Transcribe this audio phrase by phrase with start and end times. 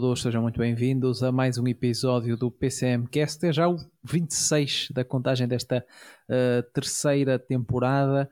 [0.00, 3.46] Todos, sejam muito bem-vindos a mais um episódio do PCM Cast.
[3.46, 5.84] É já o 26 da contagem desta
[6.30, 8.26] uh, terceira temporada,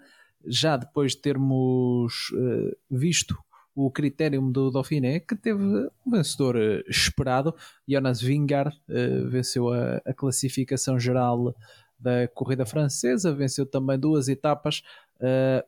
[0.46, 3.36] já depois de termos uh, visto
[3.74, 7.54] o critério do Dauphiné, que teve um vencedor uh, esperado.
[7.86, 8.72] Jonas Vingar
[9.28, 11.54] venceu a, a, classificação geral
[11.98, 14.82] da corrida francesa, venceu também duas etapas,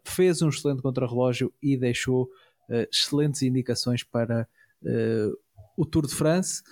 [0.02, 2.30] fez um excelente contrarrelógio e deixou
[2.90, 4.48] excelentes indicações para
[5.76, 6.62] o Tour de France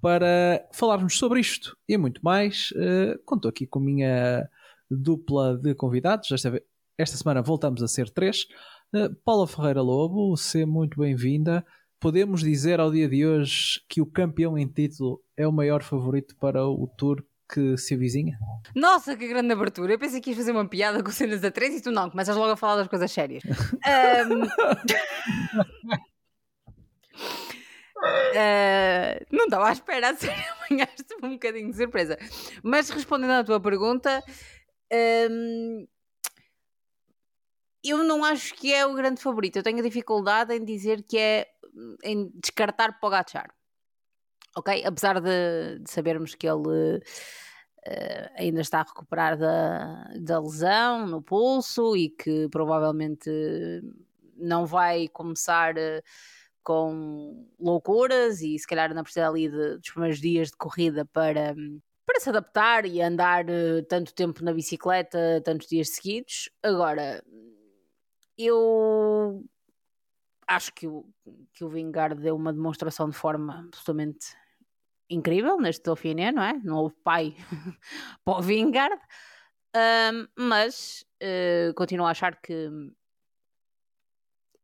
[0.00, 2.72] para falarmos sobre isto e muito mais.
[2.72, 4.48] Uh, conto aqui com a minha
[4.90, 6.30] dupla de convidados.
[6.32, 6.60] Esta,
[6.98, 8.46] esta semana voltamos a ser três.
[8.92, 11.64] Uh, Paula Ferreira Lobo, seja muito bem-vinda.
[12.00, 16.34] Podemos dizer ao dia de hoje que o campeão em título é o maior favorito
[16.36, 18.38] para o Tour que se avizinha?
[18.74, 19.92] Nossa, que grande abertura!
[19.92, 22.34] Eu pensei que ias fazer uma piada com cenas da três e tu não, começas
[22.34, 23.44] logo a falar das coisas sérias.
[23.44, 24.42] um...
[28.02, 32.18] Uh, não estava à espera, a sério, apanhaste um bocadinho de surpresa.
[32.62, 34.22] Mas respondendo à tua pergunta,
[35.30, 35.86] um,
[37.84, 39.56] eu não acho que é o grande favorito.
[39.56, 41.46] Eu tenho dificuldade em dizer que é
[42.02, 43.54] em descartar Pogacar.
[44.56, 44.84] Ok?
[44.84, 51.22] Apesar de, de sabermos que ele uh, ainda está a recuperar da, da lesão no
[51.22, 53.30] pulso e que provavelmente
[54.36, 55.76] não vai começar.
[55.76, 56.02] Uh,
[56.62, 61.54] com loucuras e se calhar não precisa ali de, dos primeiros dias de corrida para,
[62.06, 66.50] para se adaptar e andar uh, tanto tempo na bicicleta, tantos dias seguidos.
[66.62, 67.22] Agora,
[68.38, 69.44] eu
[70.46, 71.06] acho que o,
[71.52, 74.36] que o Vingard deu uma demonstração de forma absolutamente
[75.08, 76.54] incrível neste Dauphiné, não é?
[76.64, 77.36] Não houve pai
[78.24, 79.00] para o Vingard,
[79.76, 82.68] um, mas uh, continuo a achar que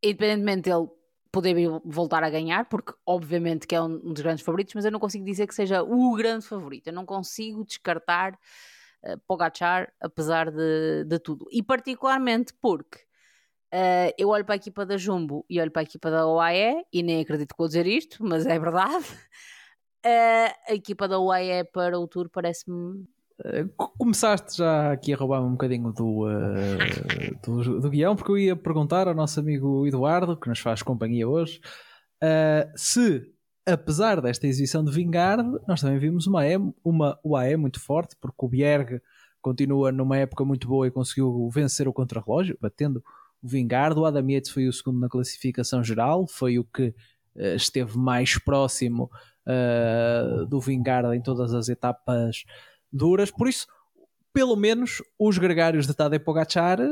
[0.03, 0.89] independentemente dele
[1.39, 1.55] poder
[1.85, 5.25] voltar a ganhar, porque obviamente que é um, dos grandes favoritos, mas eu não consigo
[5.25, 6.89] dizer que seja o grande favorito.
[6.89, 8.37] Eu não consigo descartar
[9.05, 11.47] uh, Pogacar, apesar de, de tudo.
[11.53, 12.99] E particularmente porque
[13.73, 16.85] uh, eu olho para a equipa da Jumbo e olho para a equipa da UAE,
[16.93, 19.07] e nem acredito que vou dizer isto, mas é verdade.
[20.05, 23.07] Uh, a equipa da UAE para o Tour parece-me
[23.77, 28.57] começaste já aqui a roubar um bocadinho do, uh, do, do, guião, porque eu ia
[28.57, 31.61] perguntar ao nosso amigo Eduardo, que nos faz companhia hoje,
[32.23, 33.23] uh, se,
[33.65, 36.43] apesar desta exibição de Vingard, nós também vimos uma,
[36.85, 39.01] uma UAE muito forte, porque o Bierg
[39.41, 43.03] continua numa época muito boa e conseguiu vencer o contrarrelógio, batendo
[43.41, 43.97] o Vingard.
[44.01, 46.89] O Adam Yates foi o segundo na classificação geral, foi o que
[47.37, 49.09] uh, esteve mais próximo
[50.51, 52.45] do Vingard em todas as etapas
[52.93, 53.67] duras, por isso,
[54.33, 56.87] pelo menos os gregários de Tadej Pogacar eh,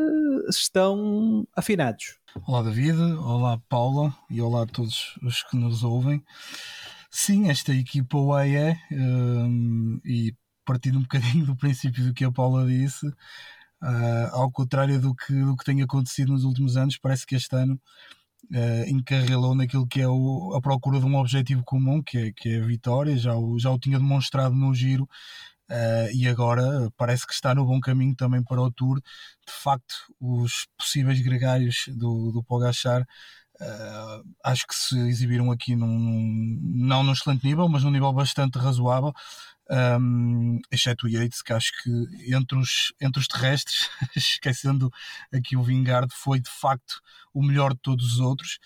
[0.48, 2.18] estão afinados.
[2.46, 6.22] Olá David, olá Paula e olá a todos os que nos ouvem.
[7.10, 12.32] Sim, esta equipa UAE, um, eh, e partindo um bocadinho do princípio do que a
[12.32, 17.24] Paula disse, uh, ao contrário do que, do que tem acontecido nos últimos anos, parece
[17.24, 17.80] que este ano
[18.52, 22.48] uh, encarrilou naquilo que é o, a procura de um objetivo comum, que é, que
[22.50, 23.16] é a vitória.
[23.16, 25.08] Já o, já o tinha demonstrado no giro
[25.68, 29.00] Uh, e agora parece que está no bom caminho também para o Tour.
[29.00, 33.02] De facto, os possíveis gregários do, do Pogachar
[33.60, 38.12] uh, acho que se exibiram aqui num, num, não num excelente nível, mas num nível
[38.12, 39.12] bastante razoável.
[39.68, 41.90] Um, exceto o Yates, que acho que
[42.32, 44.90] entre os, entre os terrestres, esquecendo
[45.32, 47.00] aqui o Vingard, foi de facto
[47.34, 48.58] o melhor de todos os outros.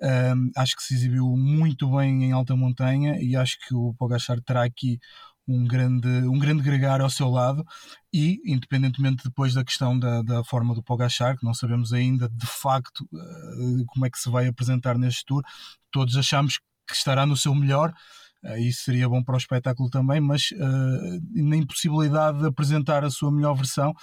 [0.00, 4.40] Um, acho que se exibiu muito bem em alta montanha e acho que o Pogachar
[4.40, 4.98] terá aqui
[5.48, 7.64] um grande, um grande gregário ao seu lado
[8.12, 12.46] e, independentemente depois da questão da, da forma do Pogachar, que não sabemos ainda de
[12.46, 15.42] facto uh, como é que se vai apresentar neste tour,
[15.90, 17.94] todos achamos que estará no seu melhor,
[18.44, 23.10] uh, isso seria bom para o espetáculo também, mas uh, na impossibilidade de apresentar a
[23.10, 23.94] sua melhor versão,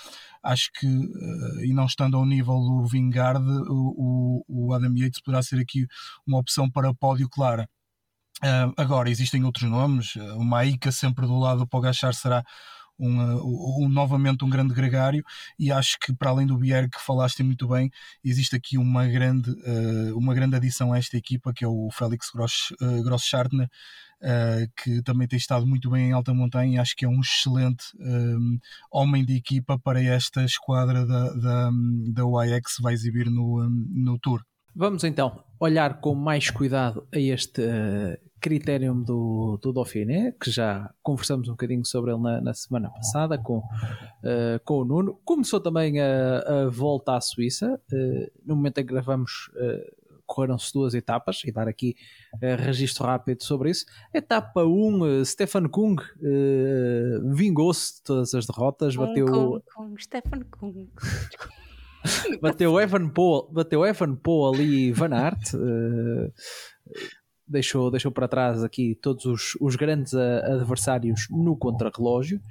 [0.43, 0.87] acho que,
[1.63, 5.85] e não estando ao nível do Vingard, o, o, o Adam Yates poderá ser aqui
[6.25, 7.67] uma opção para pódio clara.
[8.43, 10.15] Uh, agora, existem outros nomes.
[10.15, 12.43] Uh, uma Ica sempre do lado do Pogachar será
[12.99, 15.23] um, um, novamente um grande gregário
[15.59, 17.91] e acho que para além do Bier que falaste muito bem,
[18.23, 22.29] existe aqui uma grande, uh, uma grande adição a esta equipa que é o Félix
[22.33, 23.67] Gross, uh, Gross-Schartner,
[24.21, 27.19] uh, que também tem estado muito bem em alta montanha e acho que é um
[27.19, 28.57] excelente um,
[28.91, 31.69] homem de equipa para esta esquadra da, da,
[32.13, 34.43] da UAE que se vai exibir no, um, no Tour.
[34.75, 40.93] Vamos então olhar com mais cuidado a este uh, critério do, do Dauphiné, que já
[41.01, 45.17] conversamos um bocadinho sobre ele na, na semana passada com, uh, com o Nuno.
[45.23, 47.79] Começou também a, a volta à Suíça.
[47.89, 51.95] Uh, no momento em que gravamos, uh, correram-se duas etapas, e dar aqui
[52.33, 53.85] uh, registro rápido sobre isso.
[54.13, 55.95] Etapa 1, uh, Stefan Kung
[57.33, 59.25] vingou-se de todas as derrotas, bateu.
[59.25, 60.89] Kung, Kung, Stefan Kung.
[62.41, 65.53] bateu Evan Poel, bateu Evan Poel ali Van Aert.
[65.53, 66.31] Uh,
[67.47, 72.41] deixou, deixou para trás aqui todos os, os grandes adversários no contrarrelógio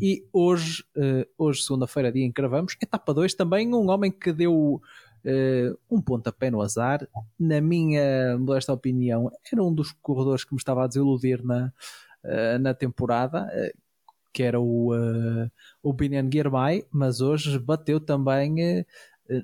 [0.00, 4.32] e hoje, uh, hoje segunda-feira, dia em que gravamos, etapa 2, também um homem que
[4.32, 4.80] deu
[5.24, 7.06] uh, um pontapé no azar,
[7.38, 11.72] na minha modesta opinião, era um dos corredores que me estava a desiludir na,
[12.24, 13.48] uh, na temporada,
[14.32, 14.92] que era o,
[15.82, 18.84] o Binian Girmay, mas hoje bateu também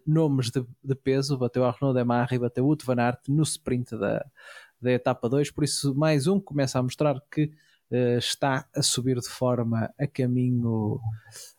[0.06, 4.24] nomes de, de, peso, bateu Arnaud Demarre e bateu Wout van Aert no sprint da,
[4.80, 7.44] da etapa 2, por isso mais um começa a mostrar que
[7.90, 11.00] uh, está a subir de forma a caminho,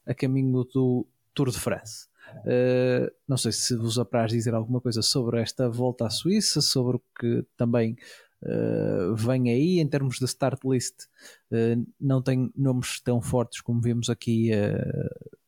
[0.05, 2.07] a caminho do Tour de France.
[2.45, 6.97] Uh, não sei se vos apraz dizer alguma coisa sobre esta volta à Suíça, sobre
[6.97, 7.97] o que também
[8.43, 11.05] uh, vem aí em termos de start list.
[11.51, 14.51] Uh, não tem nomes tão fortes como vimos aqui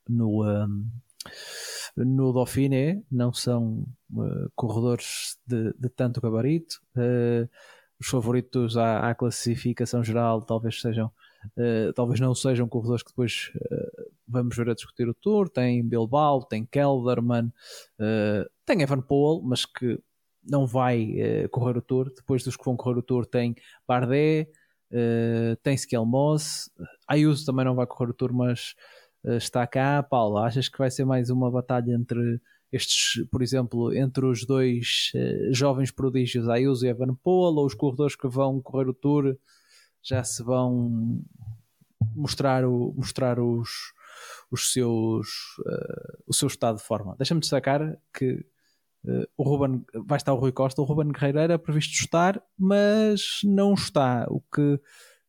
[0.07, 0.89] no, um,
[1.97, 6.81] no Dauphiné, não são uh, corredores de, de, tanto gabarito.
[6.95, 7.49] Uh,
[7.99, 11.11] os favoritos à, à, classificação geral talvez sejam,
[11.57, 13.51] uh, talvez não sejam corredores que depois
[14.27, 15.49] vamos ver a discutir o Tour.
[15.49, 17.51] Tem Bilbao, tem Kelderman,
[18.65, 19.99] tem Evan Poel, mas que
[20.43, 21.15] não vai
[21.51, 22.11] correr o Tour.
[22.15, 23.55] Depois dos que vão correr o Tour tem
[23.87, 24.49] Bardet,
[25.63, 26.69] tem Skelmos,
[27.07, 28.75] Ayuso também não vai correr o Tour, mas
[29.23, 30.01] eh, está cá.
[30.03, 32.41] Paulo, achas que vai ser mais uma batalha entre
[32.71, 37.73] estes, por exemplo, entre os dois uh, jovens prodígios, Ayuso e Evan Poel, ou os
[37.75, 39.37] corredores que vão correr o Tour
[40.01, 41.21] já se vão
[42.15, 43.93] mostrar, o, mostrar os,
[44.49, 45.27] os seus,
[45.65, 47.15] uh, o seu estado de forma?
[47.17, 48.45] Deixa-me destacar que Uh,
[49.35, 53.73] o Ruben, vai estar o Rui Costa, o Ruben Guerreiro era previsto estar, mas não
[53.73, 54.79] está, o que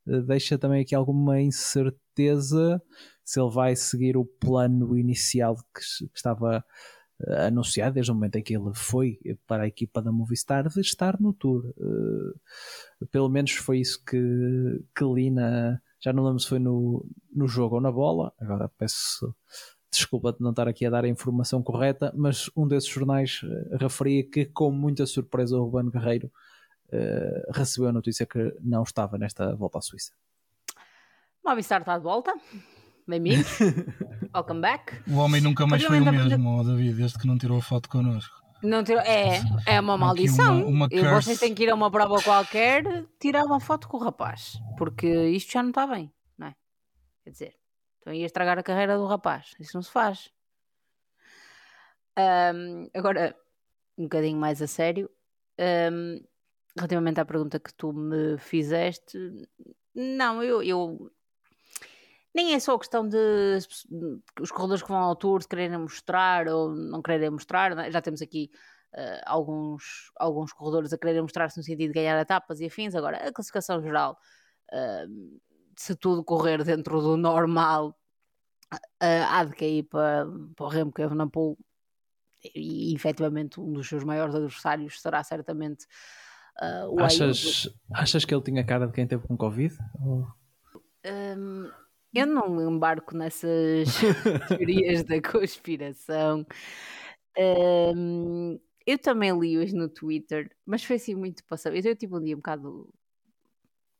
[0.06, 2.82] uh, deixa também aqui alguma incerteza
[3.24, 6.62] se ele vai seguir o plano inicial que, estava
[7.20, 10.80] uh, anunciado desde o momento em que ele foi para a equipa da Movistar de
[10.80, 11.72] estar no Tour.
[13.10, 15.04] Pelo menos foi isso que, que.
[16.00, 19.32] Já não lembro se foi no, no jogo ou na bola, agora peço
[19.92, 23.76] desculpa de não estar aqui a dar a informação correta, mas um desses jornais uh,
[23.76, 26.32] referia que, com muita surpresa, o Ruben Guerreiro
[26.88, 30.12] uh, recebeu a notícia que não estava nesta volta à Suíça.
[31.44, 32.32] Movistar está de volta.
[33.06, 33.58] Bem-vindos.
[34.34, 35.02] Welcome back.
[35.10, 37.88] O homem nunca mais foi o mesmo, oh, David, desde que não tirou a foto
[37.88, 38.40] connosco.
[38.62, 40.64] Não tirou, é, é uma maldição.
[40.66, 42.84] Uma, uma e vocês têm que ir a uma prova qualquer
[43.18, 46.54] tirar uma foto com o rapaz, porque isto já não está bem, não é?
[47.24, 47.54] Quer dizer,
[48.02, 49.54] então ia estragar a carreira do rapaz.
[49.60, 50.28] Isso não se faz.
[52.18, 53.34] Um, agora,
[53.96, 55.08] um bocadinho mais a sério,
[55.92, 56.20] um,
[56.76, 59.16] relativamente à pergunta que tu me fizeste,
[59.94, 61.12] não, eu, eu
[62.34, 63.58] nem é só questão de
[64.40, 67.90] os corredores que vão ao Tour quererem mostrar ou não quererem mostrar, né?
[67.90, 68.50] já temos aqui
[68.94, 72.96] uh, alguns, alguns corredores a quererem mostrar-se no sentido de ganhar etapas e afins.
[72.96, 74.18] Agora, a classificação geral,
[74.72, 75.40] uh,
[75.76, 77.96] se tudo correr dentro do normal,
[78.72, 80.26] uh, há de cair para,
[80.56, 81.58] para o Remco Evenepoel
[82.54, 85.86] e, e efetivamente um dos seus maiores adversários será certamente
[86.90, 89.74] o achas, achas que ele tinha cara de quem teve com Covid?
[90.04, 90.26] Ou...
[91.04, 91.70] Um,
[92.14, 93.88] eu não embarco nessas
[94.48, 96.46] teorias da conspiração.
[97.96, 101.74] Um, eu também li hoje no Twitter, mas foi assim muito passado.
[101.74, 102.92] Eu tive um dia um bocado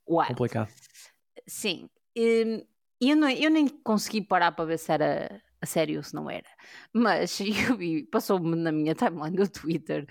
[0.07, 0.27] Wild.
[0.27, 0.71] complicado.
[1.47, 1.89] Sim.
[2.17, 2.65] Um,
[3.01, 6.29] eu, não, eu nem consegui parar para ver se era a sério ou se não
[6.29, 6.47] era.
[6.93, 10.07] Mas eu vi, passou-me na minha timeline do Twitter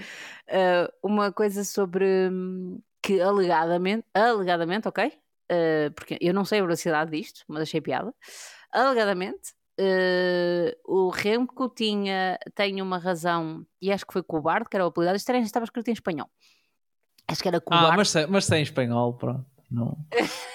[0.49, 5.13] uh, uma coisa sobre um, que alegadamente, alegadamente, ok?
[5.53, 8.13] uh, porque eu não sei a velocidade disto, mas achei piada.
[8.73, 14.85] Alegadamente, uh, o Remco tinha, tem uma razão, e acho que foi cobarde, que era
[14.85, 16.31] o apelidado, isto estava escrito em espanhol.
[17.29, 17.93] Acho que era cobarde.
[17.93, 19.47] Ah, mas, mas tem em espanhol, pronto.
[19.73, 19.97] Não.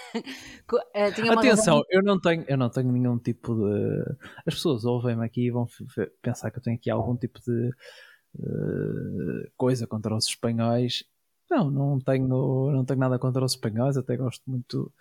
[0.95, 4.15] Eh, Atenção, eu não tenho, eu não tenho nenhum tipo de.
[4.47, 5.67] As pessoas ouvem-me aqui e vão
[6.21, 7.69] pensar que eu tenho aqui algum tipo de
[8.39, 11.03] eh, coisa contra os espanhóis.
[11.49, 12.27] Não, não tenho,
[12.71, 14.91] não tenho nada contra os espanhóis, até gosto muito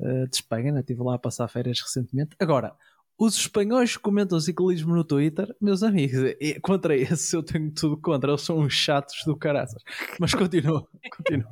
[0.00, 0.80] eh, de Espanha, né?
[0.80, 2.36] estive lá a passar férias recentemente.
[2.38, 2.74] Agora,
[3.18, 7.96] os espanhóis que comentam ciclismo no Twitter, meus amigos, e- contra esse eu tenho tudo
[8.00, 9.82] contra, eles são uns chatos do caraças.
[10.20, 11.50] Mas continua, continua.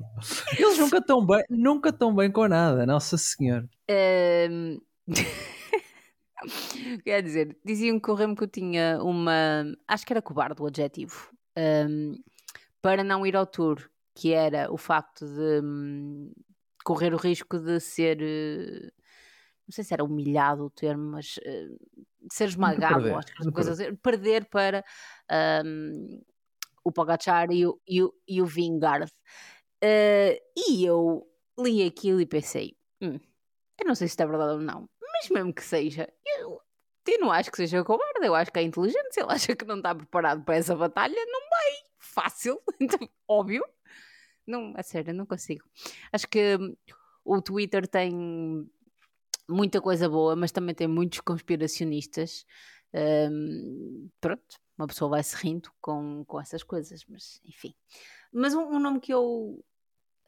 [0.57, 3.69] Eles nunca estão bem, nunca estão bem com nada, Nossa Senhora.
[3.91, 4.79] Ahm,
[7.05, 9.65] Quer dizer, diziam que o Remco tinha uma.
[9.89, 11.31] Acho que era cobarde o adjetivo.
[11.57, 12.15] ahm,
[12.83, 16.31] para não ir ao tour, que era o facto de hum,
[16.85, 18.19] correr o risco de ser.
[19.69, 23.43] Não sei se era humilhado o termo, mas de ser esmagado, perder, acho que era
[23.43, 24.85] de uma coisa assim, perder para
[25.31, 26.21] ahm,
[26.85, 29.11] o Pogacar e o, e o, e o Vingard.
[29.83, 31.27] Eh, e eu
[31.59, 33.19] li aquilo e pensei: "Hum,
[33.81, 36.61] eu não sei se isto é verdade ou não, mas mesmo que seja, eu,
[37.09, 39.13] eu não acho que seja cobarde, eu acho que é inteligente.
[39.15, 41.73] Se ele acha que não está preparado para essa batalha, não vai.
[41.99, 43.65] Fácil, então, óbvio.
[44.47, 45.65] Não, a sério, não consigo.
[46.13, 46.57] Acho que
[47.25, 48.71] o Twitter tem
[49.49, 52.45] muita coisa boa, mas também tem muitos conspiracionistas.
[52.95, 57.75] Hum, pronto, uma pessoa vai se rindo com, com essas coisas, mas enfim.
[58.33, 59.65] Mas um, um nome que eu,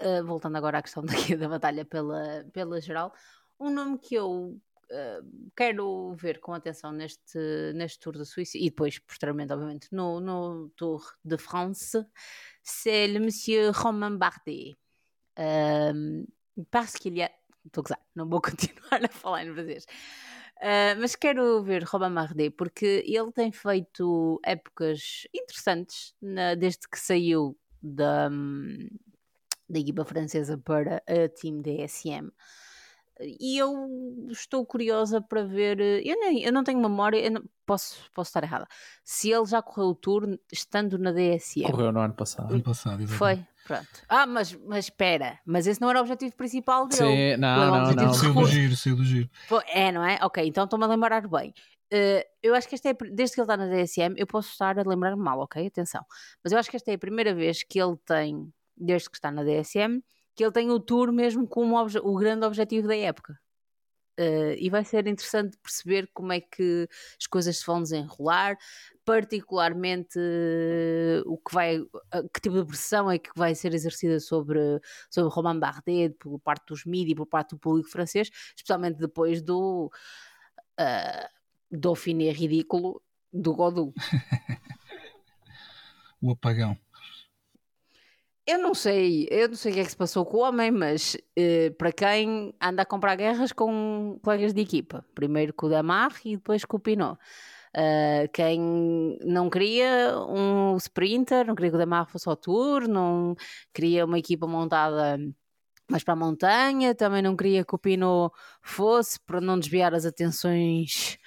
[0.00, 3.12] uh, voltando agora à questão daqui da batalha pela, pela geral,
[3.60, 4.58] um nome que eu
[4.90, 7.38] uh, quero ver com atenção neste,
[7.74, 12.04] neste Tour da Suíça e depois, posteriormente, obviamente, no, no Tour de France,
[12.62, 14.76] c'est le monsieur Romain Bardet.
[15.38, 16.26] Um,
[16.70, 17.30] parce qu'il y a.
[17.68, 19.84] Estou a gozar, não vou continuar a falar em francês.
[20.56, 26.98] Uh, mas quero ver Romain Bardet porque ele tem feito épocas interessantes na- desde que
[26.98, 28.88] saiu da, hum,
[29.68, 32.32] da equipa francesa para a Team DSM.
[33.20, 35.80] E eu estou curiosa para ver.
[35.80, 38.66] Eu, nem, eu não tenho memória, eu não- posso, posso estar errada.
[39.04, 41.70] Se ele já correu o tour estando na DSM.
[41.70, 42.52] Correu no ano passado.
[42.54, 43.18] Ano passado, exatamente.
[43.18, 43.86] Foi, pronto.
[44.08, 47.34] Ah, mas, mas espera, mas esse não era o objetivo principal dele.
[47.34, 48.14] Sim, não, não, objetivo não.
[48.14, 49.30] Saiu do giro, saiu do giro.
[49.48, 50.18] Pô, É, não é?
[50.22, 51.54] Ok, então estou-me a lembrar bem.
[51.90, 54.78] Eh, eu acho que esta é, desde que ele está na DSM, eu posso estar
[54.78, 55.66] a lembrar-me mal, ok?
[55.66, 56.04] Atenção.
[56.42, 59.30] Mas eu acho que esta é a primeira vez que ele tem, desde que está
[59.30, 60.02] na DSM,
[60.34, 63.38] que ele tem o Tour mesmo como o grande objetivo da época.
[64.18, 68.58] Eh, e vai ser interessante perceber como é que as coisas se vão desenrolar,
[69.04, 74.18] particularmente eh, o que vai, eh, que tipo de pressão é que vai ser exercida
[74.18, 74.58] sobre,
[75.08, 79.86] sobre Romain Bardet por parte dos mídias, por parte do público francês, especialmente depois do
[80.80, 81.28] uh,
[81.70, 83.00] Dauphiné ridículo
[83.32, 83.94] do Godou.
[86.20, 86.76] O apagão.
[88.50, 90.70] Eu não sei, eu não sei o que é que se passou com o homem,
[90.70, 95.68] mas eh, para quem anda a comprar guerras com colegas de equipa, primeiro com o
[95.68, 97.18] Damar e depois com o Pinot.
[97.76, 103.36] Uh, quem não queria um sprinter, não queria que o Damar fosse ao Tour, não
[103.74, 105.18] queria uma equipa montada
[105.90, 110.06] mais para a montanha, também não queria que o Pinot fosse para não desviar as
[110.06, 111.18] atenções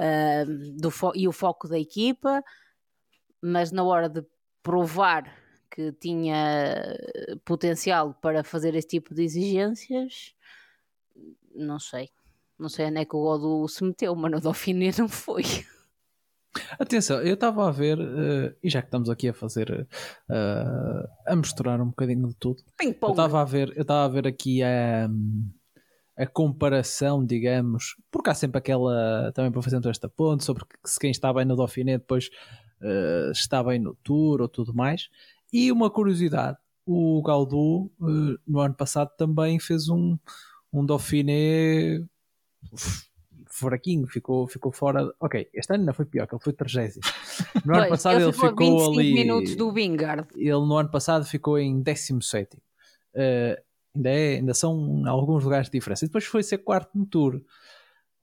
[0.00, 2.42] uh, do e o foco da equipa,
[3.42, 4.24] mas na hora de
[4.62, 5.43] provar
[5.74, 6.96] que tinha
[7.44, 10.32] potencial para fazer esse tipo de exigências,
[11.52, 12.10] não sei.
[12.56, 15.42] Não sei onde é que o Godo se meteu, mas no Dauphiné não foi.
[16.78, 19.88] Atenção, eu estava a ver, eh, e já que estamos aqui a fazer,
[20.30, 24.28] eh, a misturar um bocadinho de tudo, eu estava a ver, eu estava a ver
[24.28, 25.08] aqui a,
[26.16, 31.10] a comparação, digamos, porque há sempre aquela, também para fazer esta ponte, sobre se quem
[31.10, 32.30] está bem no Dauphiné depois
[32.84, 35.08] eh, está bem no Tour ou tudo mais.
[35.54, 40.18] E uma curiosidade, o Gaudu eh, no ano passado também fez um,
[40.72, 42.04] um Dauphiné
[43.46, 45.08] fraquinho, ficou, ficou fora.
[45.20, 46.98] Ok, este ano ainda foi pior, que ele foi 30.
[47.64, 49.14] No ano Pois, passado ele, ficou a ficou 25 ali.
[49.14, 49.78] minutos do.
[50.34, 52.56] Ele no ano passado ficou em 17.
[52.56, 52.60] Uh,
[53.94, 56.04] ainda, é, ainda são alguns lugares de diferença.
[56.04, 57.40] E depois foi ser quarto no Tour.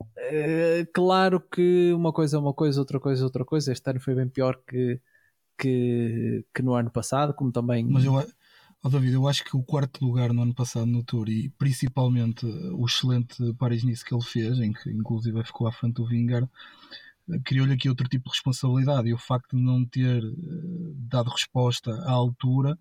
[0.01, 3.71] Uh, claro que uma coisa é uma coisa, outra coisa é outra coisa.
[3.71, 4.99] Este ano foi bem pior que,
[5.61, 7.85] que, que no ano passado, como também.
[7.85, 8.15] Mas eu,
[8.83, 12.45] oh David, eu acho que o quarto lugar no ano passado no Tour e principalmente
[12.45, 16.49] o excelente Paris-Nice que ele fez, em que inclusive ficou à frente do Vingar,
[17.45, 21.91] criou-lhe aqui outro tipo de responsabilidade e o facto de não ter uh, dado resposta
[21.91, 22.77] à altura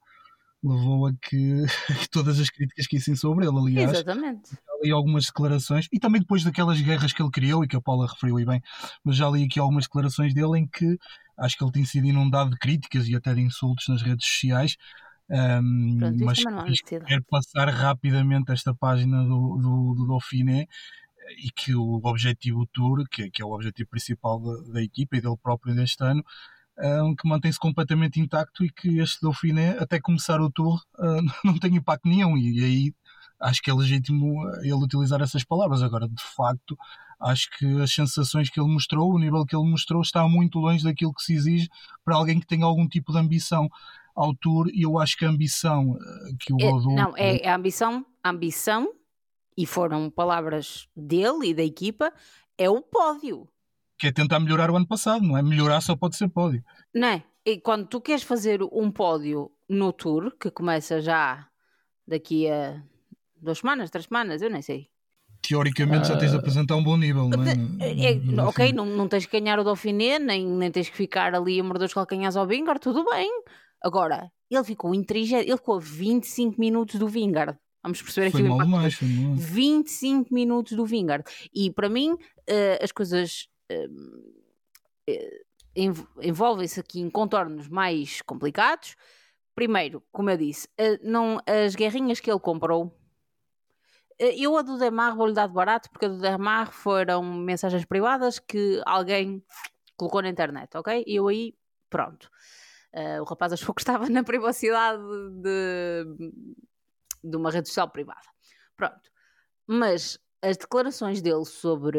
[0.63, 1.65] levou a que,
[2.11, 3.93] todas as críticas que caíssem sobre ele, aliás.
[3.93, 4.51] Exatamente.
[4.83, 8.07] li algumas declarações, e também depois daquelas guerras que ele criou e que a Paula
[8.07, 8.63] referiu e bem,
[9.05, 10.99] mas já li aqui algumas declarações dele em que
[11.39, 14.77] acho que ele tem sido inundado de críticas e até de insultos nas redes sociais,
[15.33, 16.43] Um, Pronto, mas
[16.81, 20.67] quero passar rapidamente esta página do, do, do Dauphiné
[21.39, 25.21] e que o objetivo Tour, que, que é o objetivo principal da, da equipa e
[25.21, 26.25] dele próprio deste ano,
[26.83, 31.59] um, que mantém-se completamente intacto e que este Dauphiné, até começar o Tour, uh, não
[31.59, 32.37] tem impacto nenhum.
[32.37, 32.95] E, e aí
[33.41, 35.83] acho que é legítimo ele utilizar essas palavras.
[35.83, 36.77] Agora, de facto,
[37.19, 40.85] acho que as sensações que ele mostrou, o nível que ele mostrou, está muito longe
[40.85, 41.69] daquilo que se exige
[42.05, 43.69] para alguém que tenha algum tipo de ambição
[44.15, 44.69] ao Tour.
[44.73, 45.97] E eu acho que a ambição
[46.39, 46.95] que o É, Godot.
[46.95, 48.93] não, é a ambição, ambição,
[49.57, 52.13] e foram palavras dele e da equipa,
[52.57, 53.49] é o pódio.
[54.01, 55.43] Que é tentar melhorar o ano passado, não é?
[55.43, 56.65] Melhorar só pode ser pódio.
[56.95, 57.23] Não é?
[57.45, 61.47] E quando tu queres fazer um pódio no Tour, que começa já
[62.09, 62.83] daqui a
[63.37, 64.89] duas semanas, três semanas, eu nem sei.
[65.43, 67.53] Teoricamente já tens de apresentar um bom nível, não é?
[68.07, 70.97] É, no- no ok, não, não tens que ganhar o Dauphiné, nem, nem tens que
[70.97, 73.31] ficar ali a morder os calcanhares ao Vingard, tudo bem.
[73.83, 77.57] Agora, ele ficou em 30, ele ficou a 25 minutos do Vingard.
[77.83, 79.35] Vamos perceber Foi aqui o mal impacto demais, foi mal.
[79.37, 81.25] 25 minutos do Vingard.
[81.55, 82.17] E para mim,
[82.47, 83.49] eh, as coisas
[86.23, 88.97] envolvem-se aqui em contornos mais complicados.
[89.55, 92.97] Primeiro, como eu disse, eh, não, as guerrinhas que ele comprou.
[94.19, 97.85] eh, Eu a do Demar vou-lhe dar de barato, porque a do Demar foram mensagens
[97.85, 99.45] privadas que alguém
[99.97, 101.05] colocou na internet, ok?
[101.07, 101.55] E eu aí,
[101.91, 102.31] pronto.
[102.93, 105.03] Eh, o rapaz achou que estava na privacidade
[105.43, 106.05] de,
[107.23, 108.29] de uma rede social privada.
[108.77, 109.11] Pronto.
[109.67, 111.99] Mas as declarações dele sobre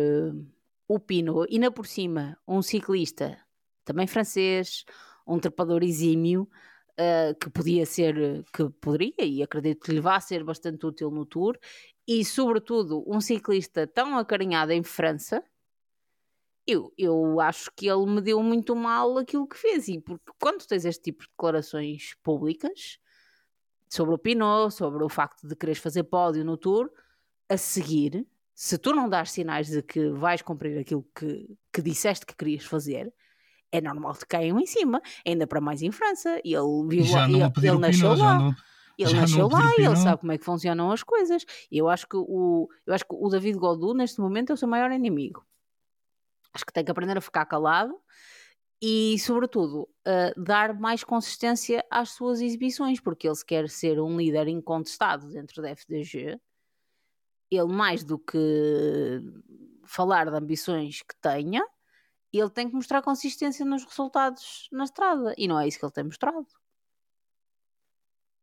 [0.93, 3.37] o Pinot, e ainda por cima, um ciclista
[3.85, 4.83] também francês,
[5.25, 6.49] um trepador exímio,
[6.97, 11.25] eh, que podia ser, que poderia, e acredito que lhe vá ser bastante útil no
[11.25, 11.57] Tour,
[12.07, 15.43] e sobretudo um ciclista tão acarinhado em França,
[16.67, 20.65] eu, eu acho que ele me deu muito mal aquilo que fez, e porque quando
[20.67, 22.99] tens este tipo de declarações públicas
[23.89, 26.91] sobre o Pinot, sobre o facto de quereres fazer pódio no Tour,
[27.49, 28.27] a seguir,
[28.63, 32.63] se tu não dás sinais de que vais cumprir aquilo que, que disseste que querias
[32.63, 33.11] fazer,
[33.71, 36.39] é normal que caiam em cima, ainda para mais em França.
[36.45, 38.37] Ele, viu, Já lá- ele, ele nasceu lá.
[38.37, 38.55] não,
[38.99, 41.43] Ele nasceu lá e ele sabe como é que funcionam as coisas.
[41.71, 44.67] Eu acho que o, eu acho que o David Godou, neste momento, é o seu
[44.67, 45.43] maior inimigo.
[46.53, 47.97] Acho que tem que aprender a ficar calado
[48.79, 54.17] e, sobretudo, a dar mais consistência às suas exibições, porque ele se quer ser um
[54.17, 56.39] líder incontestado dentro da FDG.
[57.51, 58.39] Ele, mais do que
[59.83, 61.61] falar de ambições que tenha,
[62.31, 65.33] ele tem que mostrar consistência nos resultados na estrada.
[65.37, 66.47] E não é isso que ele tem mostrado.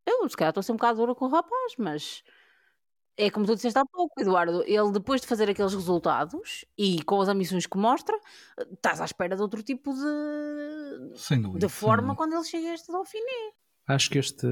[0.07, 2.23] Eu, se calhar, estou a ser um bocado dura com o rapaz, mas
[3.17, 4.63] é como tu disseste há pouco, Eduardo.
[4.65, 8.19] Ele, depois de fazer aqueles resultados e com as ambições que mostra,
[8.73, 11.67] estás à espera de outro tipo de, sem dúvida.
[11.67, 13.53] de forma quando ele chega a este Dauphiné.
[13.89, 14.47] Acho que este.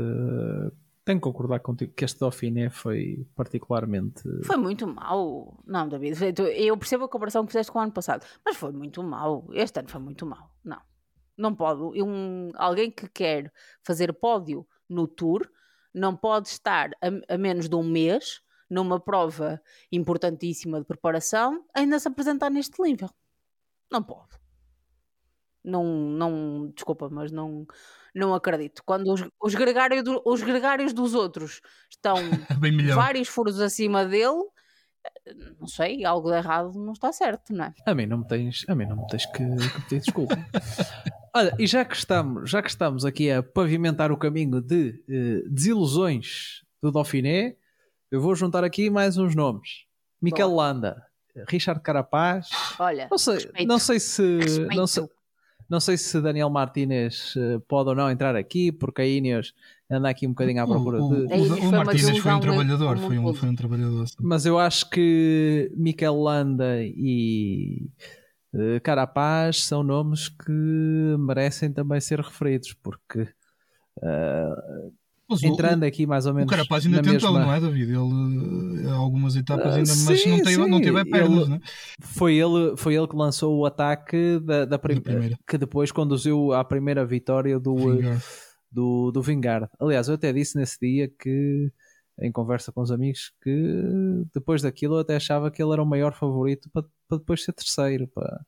[1.07, 4.23] Tenho que concordar contigo que este Dauphiné foi particularmente.
[4.45, 5.57] Foi muito mau.
[5.64, 6.19] Não, David,
[6.57, 9.49] eu percebo a comparação que fizeste com o ano passado, mas foi muito mau.
[9.53, 10.51] Este ano foi muito mau.
[10.64, 10.81] Não.
[11.38, 12.03] Não pode.
[12.03, 13.53] Um, alguém que quer
[13.85, 15.49] fazer pódio no Tour
[15.95, 22.01] não pode estar a, a menos de um mês numa prova importantíssima de preparação ainda
[22.01, 23.11] se apresentar neste nível.
[23.92, 24.37] Não pode.
[25.62, 27.64] Não, não, desculpa, mas não,
[28.17, 28.83] não acredito.
[28.85, 32.17] Quando os, os, gregários do- os gregários dos outros estão
[32.95, 34.43] vários furos acima dele,
[35.27, 37.75] eh, não sei, algo de errado não está certo, não é?
[37.87, 40.37] A mim não me tens, a mim não me tens que, que pedir desculpa.
[41.35, 45.43] Olha, e já que, estamos, já que estamos aqui a pavimentar o caminho de eh,
[45.49, 47.57] desilusões do Dauphiné,
[48.11, 49.85] eu vou juntar aqui mais uns nomes.
[50.23, 51.03] Mikel Landa,
[51.49, 52.49] Richard Carapaz,
[52.79, 53.69] Olha, não sei, respeito.
[53.69, 54.75] não sei se Respeito.
[54.77, 55.07] não sei,
[55.69, 59.55] não sei se Daniel Martínez eh, pode ou não entrar aqui, porque a Ineos
[59.91, 61.35] anda aqui um bocadinho à procura o, de.
[61.35, 64.09] o, o, foi o Martínez foi um trabalhador, foi um, foi um trabalhador.
[64.09, 64.17] sim.
[64.21, 67.89] Mas eu acho que Mikel Landa e
[68.55, 70.53] eh, Carapaz são nomes que
[71.19, 73.29] merecem também ser referidos, porque
[75.29, 76.49] Mas o- entrando aqui mais ou o, menos.
[76.49, 77.91] o Carapaz ainda tentou, mesma- não é, David?
[77.93, 81.51] Ele, eh, algumas etapas Ah, ainda, mas sim, não, teve, não teve a pernas, ele-
[81.51, 81.61] né?
[82.01, 85.39] Foi ele, foi ele que lançou o ataque da, da prim- Da primeira.
[85.49, 88.23] que depois conduziu à primeira vitória do, eh, Vingar.
[88.71, 89.69] do, do Vingard.
[89.81, 91.73] Aliás, eu até disse nesse dia que,
[92.21, 93.83] em conversa com os amigos, que
[94.33, 97.53] depois daquilo eu até achava que ele era o maior favorito para, para depois ser
[97.53, 98.41] terceiro, para,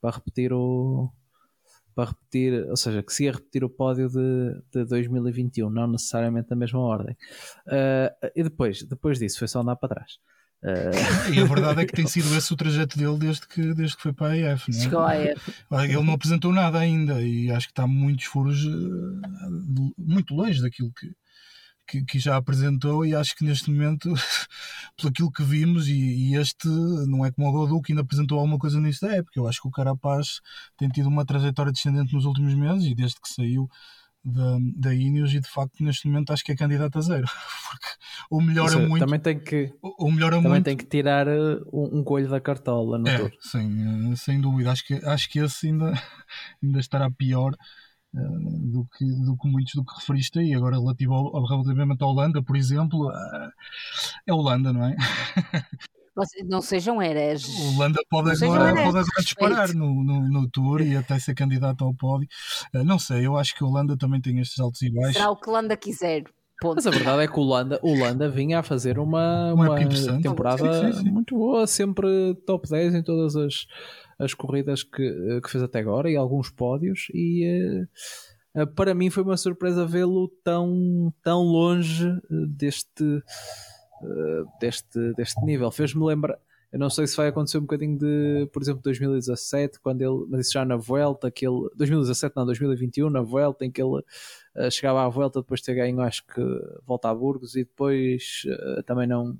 [0.00, 1.10] para repetir o.
[1.96, 6.48] Para repetir, ou seja, que se ia repetir o pódio de, de 2021, não necessariamente
[6.50, 7.16] na mesma ordem.
[7.66, 10.12] Ah, e depois, depois disso, foi só andar para trás.
[10.62, 13.96] Ah, E a verdade é que tem sido esse o trajeto dele desde que, desde
[13.96, 14.68] que foi para a EF.
[14.68, 14.82] não é?
[14.82, 15.54] Chegou a EF.
[15.84, 20.92] Ele não apresentou nada ainda e acho que está muitos furos eh, muito longe daquilo
[20.92, 21.12] que,
[21.86, 24.12] que, que, já apresentou e acho que neste momento,
[24.96, 28.38] pelo aquilo que vimos, e, e este não é como o Godu que ainda apresentou
[28.38, 29.38] alguma coisa nisto da época.
[29.38, 30.40] Eu acho que o Carapaz
[30.76, 33.68] tem tido uma trajetória descendente nos últimos meses e desde que saiu
[34.26, 37.26] da, da Ineos e de facto neste momento acho que é candidato a zero
[37.70, 37.86] porque
[38.28, 41.64] o melhor é muito também tem que o, melhor também muito tem que tirar uh,
[41.72, 43.30] um, um coelho da cartola no é, tour.
[43.40, 45.92] sim, uh, sem dúvida acho que, acho que esse ainda,
[46.60, 47.56] ainda estará pior
[48.16, 52.42] do, que, do que muitos do que referiste aí agora relativo ao, relativamente à Holanda
[52.42, 53.50] por exemplo uh,
[54.26, 54.96] é Holanda não é?
[56.48, 57.46] Não sejam hereges.
[57.46, 61.84] O Landa pode agora, pode agora disparar no, no, no, Tour e até ser candidato
[61.84, 62.26] ao pódio.
[62.74, 65.12] Uh, não sei, eu acho que o Landa também tem estes altos e baixos.
[65.12, 66.24] Será o que o Landa quiser.
[66.58, 66.76] Ponto.
[66.76, 70.22] Mas a verdade é que o Landa, o Landa vinha a fazer uma, uma, uma
[70.22, 71.10] temporada sim, sim, sim.
[71.10, 73.66] muito boa, sempre top 10 em todas as,
[74.18, 77.08] as corridas que, que fez até agora e alguns pódios.
[77.12, 77.86] E
[78.54, 83.22] uh, para mim foi uma surpresa vê-lo tão, tão longe deste
[84.02, 85.70] eh, deste, deste nível.
[85.70, 86.38] Fez-me lembrar,
[86.70, 90.46] eu não sei se vai acontecer um bocadinho de, por exemplo, 2017, quando ele, mas
[90.46, 94.02] isso já na Vuelta, que ele, 2017 não, 2021, na Vuelta, em que ele
[94.70, 96.42] chegava à Vuelta depois de ter ganho, acho que
[96.86, 98.42] volta a Burgos e depois
[98.86, 99.36] também não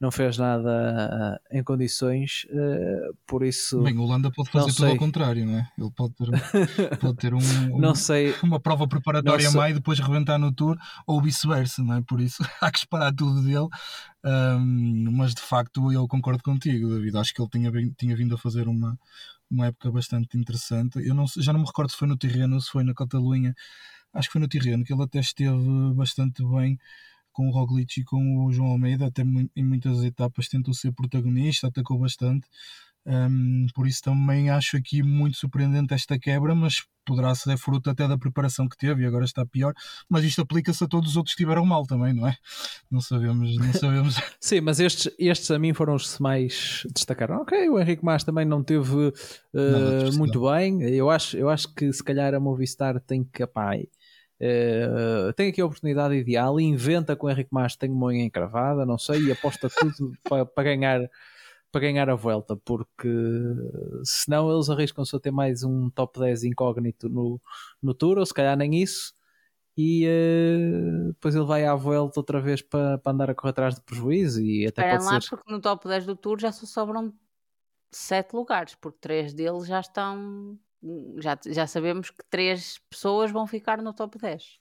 [0.00, 3.82] não fez nada uh, em condições, uh, por isso.
[3.82, 5.68] Bem, o Holanda pode fazer tudo ao contrário, não é?
[5.78, 6.28] Ele pode ter,
[6.98, 8.34] pode ter um, um, sei.
[8.42, 10.76] uma prova preparatória a e depois reventar no Tour,
[11.06, 12.02] ou vice-versa, não é?
[12.02, 13.68] Por isso há que esperar tudo dele.
[14.24, 17.16] Um, mas de facto eu concordo contigo, David.
[17.16, 18.98] Acho que ele tinha, tinha vindo a fazer uma,
[19.50, 20.98] uma época bastante interessante.
[21.06, 23.54] Eu não, já não me recordo se foi no Tirreno ou se foi na Catalunha.
[24.12, 26.78] Acho que foi no Tirreno, que ele até esteve bastante bem
[27.34, 31.66] com o Roglic e com o João Almeida, até em muitas etapas tentou ser protagonista,
[31.66, 32.46] atacou bastante.
[33.06, 38.08] Um, por isso também acho aqui muito surpreendente esta quebra, mas poderá ser fruto até
[38.08, 39.74] da preparação que teve e agora está pior.
[40.08, 42.34] Mas isto aplica-se a todos os outros que estiveram mal também, não é?
[42.90, 44.16] Não sabemos, não sabemos.
[44.40, 47.42] Sim, mas estes, estes a mim foram os que mais destacaram.
[47.42, 50.82] Ok, o Henrique Mas também não teve uh, muito bem.
[50.82, 53.72] Eu acho, eu acho que se calhar a Movistar tem que, pá,
[54.40, 58.24] Uh, tem aqui a oportunidade ideal e inventa com o Henrique Mas tem uma unha
[58.24, 61.08] encravada, não sei, e aposta tudo para, para, ganhar
[61.70, 63.08] para ganhar a volta, porque
[64.04, 67.40] senão eles arriscam-se a ter mais um top 10 incógnito no,
[67.82, 69.12] no Tour, ou se calhar nem isso,
[69.76, 73.74] e uh, depois ele vai à volta outra vez para, para andar a correr atrás
[73.74, 75.30] de prejuízo e até Espera pode lá, ser...
[75.30, 77.12] porque no top 10 do Tour já só sobram
[77.90, 80.58] 7 lugares, porque 3 deles já estão
[81.18, 84.58] já, já sabemos que três pessoas vão ficar no top 10.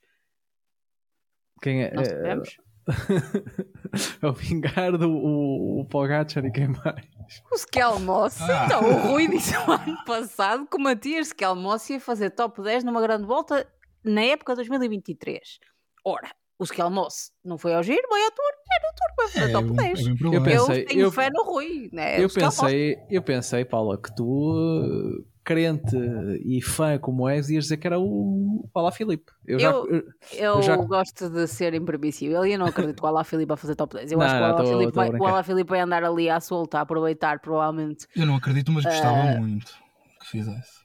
[1.61, 1.93] Quem é?
[1.93, 2.57] Não sabemos?
[4.21, 7.05] é o Vingardo, o, o Pogacar e quem mais?
[7.51, 8.43] O Skelmossi.
[8.43, 8.65] Ah.
[8.65, 12.83] Então, o Rui disse no ano passado que o Matias Skelmossi ia fazer top 10
[12.83, 13.67] numa grande volta
[14.03, 15.59] na época de 2023.
[16.03, 19.49] Ora, o Skelmossi não foi ao giro, foi ao Tour, é no Tour, vai fazer
[19.49, 20.07] é, top 10.
[20.07, 21.89] É eu, pensei, eu tenho eu, fé no Rui.
[21.93, 22.21] Né?
[22.21, 25.95] Eu, pensei, eu pensei, Paula, que tu crente
[26.43, 29.31] e fã como és, ias dizer que era o Alá Filipe.
[29.45, 30.03] Eu, já, eu, eu,
[30.33, 30.75] eu já...
[30.77, 33.95] gosto de ser impermissível e eu não acredito que o Alá Filipe vai fazer top
[33.95, 34.11] 10.
[34.11, 36.39] Eu não, acho que o Alá, Filipe vai, o Alá Filipe vai andar ali à
[36.39, 38.07] solta, a aproveitar, provavelmente.
[38.15, 39.41] Eu não acredito, mas gostava uh...
[39.41, 39.73] muito
[40.21, 40.83] que fizesse.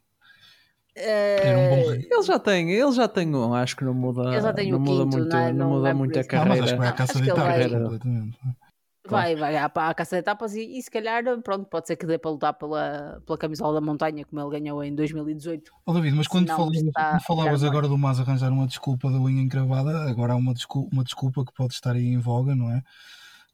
[0.97, 1.41] Uh...
[1.43, 2.09] Era um bom rei.
[2.11, 5.19] Ele já tem, ele já tem um, acho que não muda, não muda quinto, muito,
[5.29, 5.53] não, é?
[5.53, 6.53] não, muda muito a carreira.
[6.53, 8.39] Ah, mas acho que vai à caça de carreira completamente.
[8.43, 8.68] Vai,
[9.11, 12.19] vai à, à caça de etapas e, e, se calhar, pronto, pode ser que dê
[12.19, 15.71] para lutar pela, pela camisola da montanha, como ele ganhou em 2018.
[15.87, 19.43] Oh, David, mas quando, falavas, quando falavas agora do Mas arranjar uma desculpa da unha
[19.43, 22.83] encravada, agora há uma desculpa, uma desculpa que pode estar aí em voga, não é?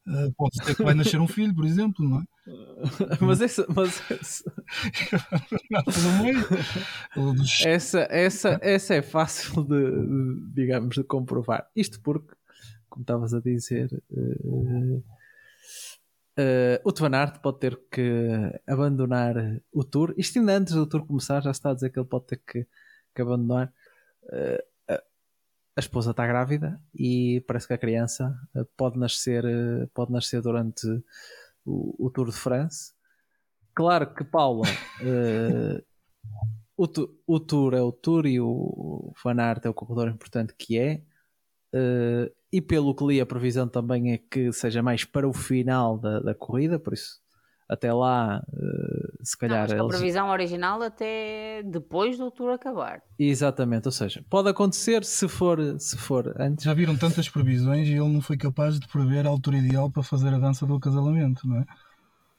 [0.07, 2.23] Uh, pode ser que vai nascer um filho, por exemplo, não é?
[3.25, 4.03] mas essa, mas
[7.65, 11.67] essa, essa, essa é fácil de, de, digamos, de comprovar.
[11.75, 12.35] Isto porque,
[12.87, 15.03] como estavas a dizer, uh,
[16.37, 18.29] Uh, o Tvanart pode ter que
[18.67, 19.35] abandonar
[19.71, 20.13] o tour.
[20.17, 22.67] Isto ainda antes do tour começar, já está a dizer que ele pode ter que,
[23.13, 23.73] que abandonar.
[24.23, 24.75] Uh,
[25.77, 29.43] a esposa está grávida e parece que a criança uh, pode nascer,
[29.93, 30.87] pode nascer durante
[31.65, 32.93] o, o, Tour de France.
[33.73, 34.65] Claro que Paula,
[36.77, 36.87] o,
[37.27, 41.01] o, Tour é o Tour e o Van Aert é o corredor importante que é.
[41.73, 45.97] Uh, e pelo que li, a previsão também é que seja mais para o final
[45.97, 47.19] da, da corrida, por isso
[47.67, 49.67] até lá, uh, se calhar.
[49.67, 49.95] Não, eles...
[49.95, 53.01] A previsão original até depois do tour acabar.
[53.17, 56.63] Exatamente, ou seja, pode acontecer se for, se for antes.
[56.63, 60.03] Já viram tantas previsões e ele não foi capaz de prever a altura ideal para
[60.03, 61.65] fazer a dança do acasalamento, não é?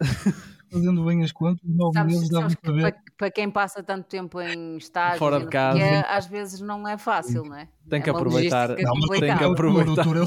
[0.70, 2.80] fazendo bem as contas, nove Sabes, meses sabes para ver.
[2.92, 5.78] para, para quem passa tanto tempo em estágio, Fora de casa.
[5.78, 7.68] quê, às vezes não é fácil, não é?
[7.88, 8.68] Tem que É aproveitar.
[8.70, 9.92] Não, mas tem que aproveitar.
[9.92, 10.26] o tour, o tour,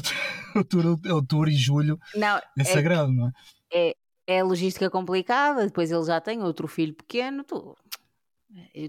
[0.56, 3.32] é o tour, é o tour e julho Não, é é, sagrado, não
[3.74, 3.94] é?
[4.28, 7.76] é logística complicada, depois ele já tem outro filho pequeno, tu,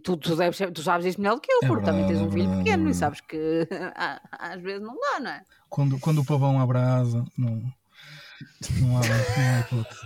[0.04, 2.24] tu, tu, deves, tu sabes isso melhor do que eu, É porque também tens verdade,
[2.24, 3.68] um é filho verdade, pequeno é e sabes que
[4.32, 5.42] às vezes não dá, não é?
[5.68, 7.62] Quando, quando o pavão abre a asa, não,
[8.80, 10.00] não há, não há hipótese.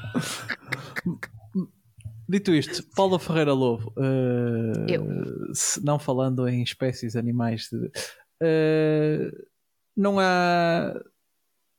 [2.28, 5.06] Dito isto, Paula Ferreira Lobo, eh, Eu.
[5.54, 7.90] se- não falando em espécies animais, de-
[8.42, 9.30] eh,
[9.96, 10.94] não há.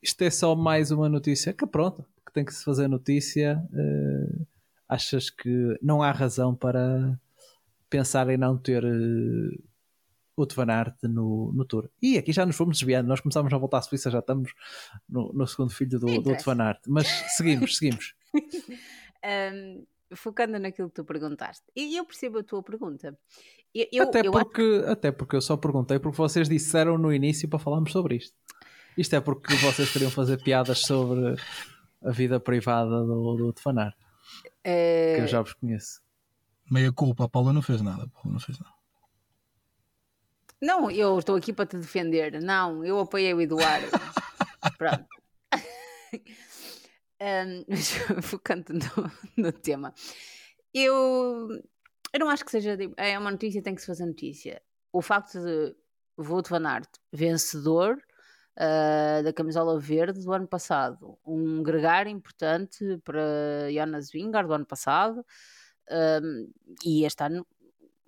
[0.01, 3.59] Isto é só mais uma notícia que pronto, que tem que se fazer notícia.
[3.73, 4.45] eh,
[4.87, 7.19] achas que não há razão para
[7.89, 8.83] pensar em não ter
[10.37, 11.89] eh, o Van Aert no, no Tour?
[12.01, 14.51] E aqui já nos fomos desviando, nós começámos a voltar à Suíça, já estamos
[15.07, 16.53] no, no segundo filho do, do interessa.
[16.55, 18.13] Van Aert, mas seguimos, seguimos.
[19.23, 23.17] Ahm, focando naquilo que tu perguntaste, e eu percebo a tua pergunta.
[23.73, 27.11] Eu, eu, até, eu acho- porque, até porque eu só perguntei porque vocês disseram no
[27.11, 28.35] início para falarmos sobre isto.
[28.97, 31.35] Isto é porque vocês queriam fazer piadas sobre
[32.03, 33.93] a vida privada do, do Tefanar,
[34.41, 36.01] que eh, eu já vos conheço.
[36.71, 38.03] Meia culpa, a Paula não fez nada.
[38.03, 38.73] a Paula não fez nada.
[40.65, 42.41] Não, eu estou aqui para te defender.
[42.41, 43.87] Não, eu apoiei o Eduardo.
[44.79, 45.05] Pronto.
[47.67, 47.91] Mas
[48.25, 49.11] focando no,
[49.43, 49.93] no tema,
[50.73, 51.47] eu,
[52.11, 52.75] eu não acho que seja.
[52.75, 54.59] tipo, É uma notícia, tem que se fazer notícia.
[54.91, 55.75] O facto de
[56.17, 58.01] Wout van Aert, vencedor
[58.57, 64.65] ah, da camisola verde do ano passado, um gregário importante para Jonas Vingar do ano
[64.65, 65.23] passado,
[65.91, 66.47] ahm,
[66.83, 67.45] e este ano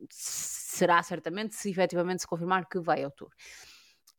[0.10, 3.30] será certamente se efetivamente se confirmar que vai ao Tour.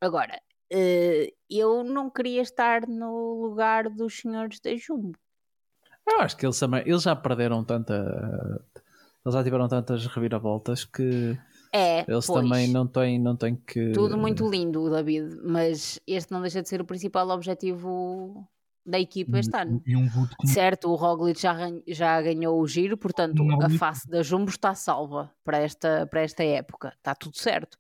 [0.00, 5.18] Agora, eh, eu não queria estar no lugar dos senhores da Jumbo.
[6.06, 7.94] Eu acho que eles também, eles já perderam tanta.
[9.24, 11.38] Eles já tiveram tantas reviravoltas que
[11.72, 13.92] É, eles pois, também não têm, não têm que.
[13.92, 18.48] tudo muito lindo, David, mas este não deixa de ser o principal objetivo
[18.88, 19.82] da equipa este ano.
[19.86, 21.54] E um voto como Certo, o Roglic já,
[21.86, 26.22] já ganhou o giro, portanto Não, a face da Jumbo está salva para esta, para
[26.22, 27.76] esta época, está tudo certo.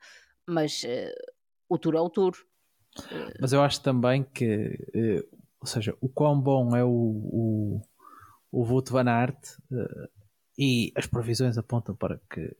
[0.46, 1.14] Mas eh,
[1.68, 2.36] o Tour é o Tour.
[3.40, 5.24] Mas eu acho também que, eh,
[5.60, 7.82] ou seja, o quão bom é o, o,
[8.52, 9.38] o van Aert
[9.72, 10.08] eh,
[10.58, 12.54] e as previsões apontam para que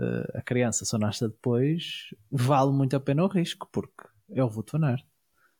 [0.00, 4.48] eh, a criança só nasça depois, vale muito a pena o risco, porque é o
[4.48, 5.04] Wout van Aert.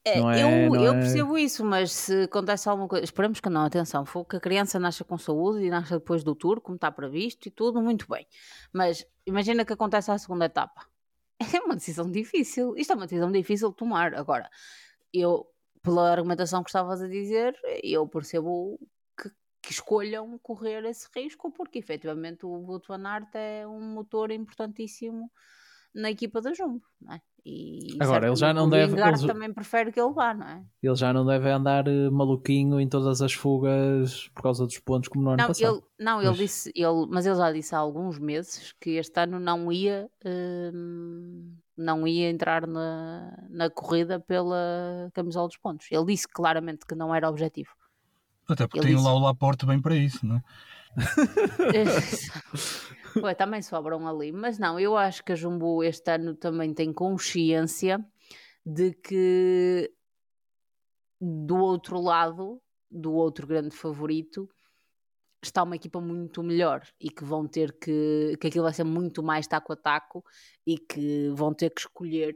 [0.05, 3.51] É, Não é- eu, eu é- percebo isso, mas se acontece alguma coisa, esperamos que
[3.51, 6.77] não, atenção, for que a criança nasça com saúde e nasça depois do tour, como
[6.77, 8.27] está previsto e tudo, muito bem.
[8.73, 10.87] Mas imagina que acontece a segunda etapa.
[11.59, 12.77] É uma decisão difícil.
[12.77, 14.15] Isto é uma decisão difícil de tomar.
[14.15, 14.51] Agora,
[15.13, 15.47] eu,
[15.83, 18.79] pela argumentação que estavas a dizer, eu percebo
[19.19, 19.31] que,
[19.63, 22.67] que escolham correr esse risco, porque efetivamente o
[23.07, 25.31] Aert é um motor importantíssimo
[25.95, 27.21] na equipa da Jumbo, não é?
[27.45, 30.63] E Agora, ele já não o deve- eles- também prefere que ele vá, não é?
[30.83, 35.09] Ele já não deve andar eh, maluquinho em todas as fugas por causa dos pontos
[35.09, 35.77] como no ano Não, passado.
[35.77, 36.39] ele, não ele Pois.
[36.39, 40.11] disse, ele, mas ele já disse há alguns meses que este ano não ia,
[40.75, 45.87] hum, não ia entrar na, na corrida pela camisola dos pontos.
[45.91, 47.71] Ele disse claramente que não era objetivo.
[48.49, 50.43] Até porque Ele tem disse- lá o Laporte bem para isso, não é?
[53.23, 56.93] Ué, também sobram ali, mas não, eu acho que a Jumbo este ano também tem
[56.93, 58.05] consciência
[58.65, 59.93] de que
[61.21, 64.49] do outro lado, do outro grande favorito,
[65.43, 69.23] está uma equipa muito melhor e que vão ter que, que aquilo vai ser muito
[69.23, 70.25] mais taco a taco
[70.67, 72.35] e que vão ter que escolher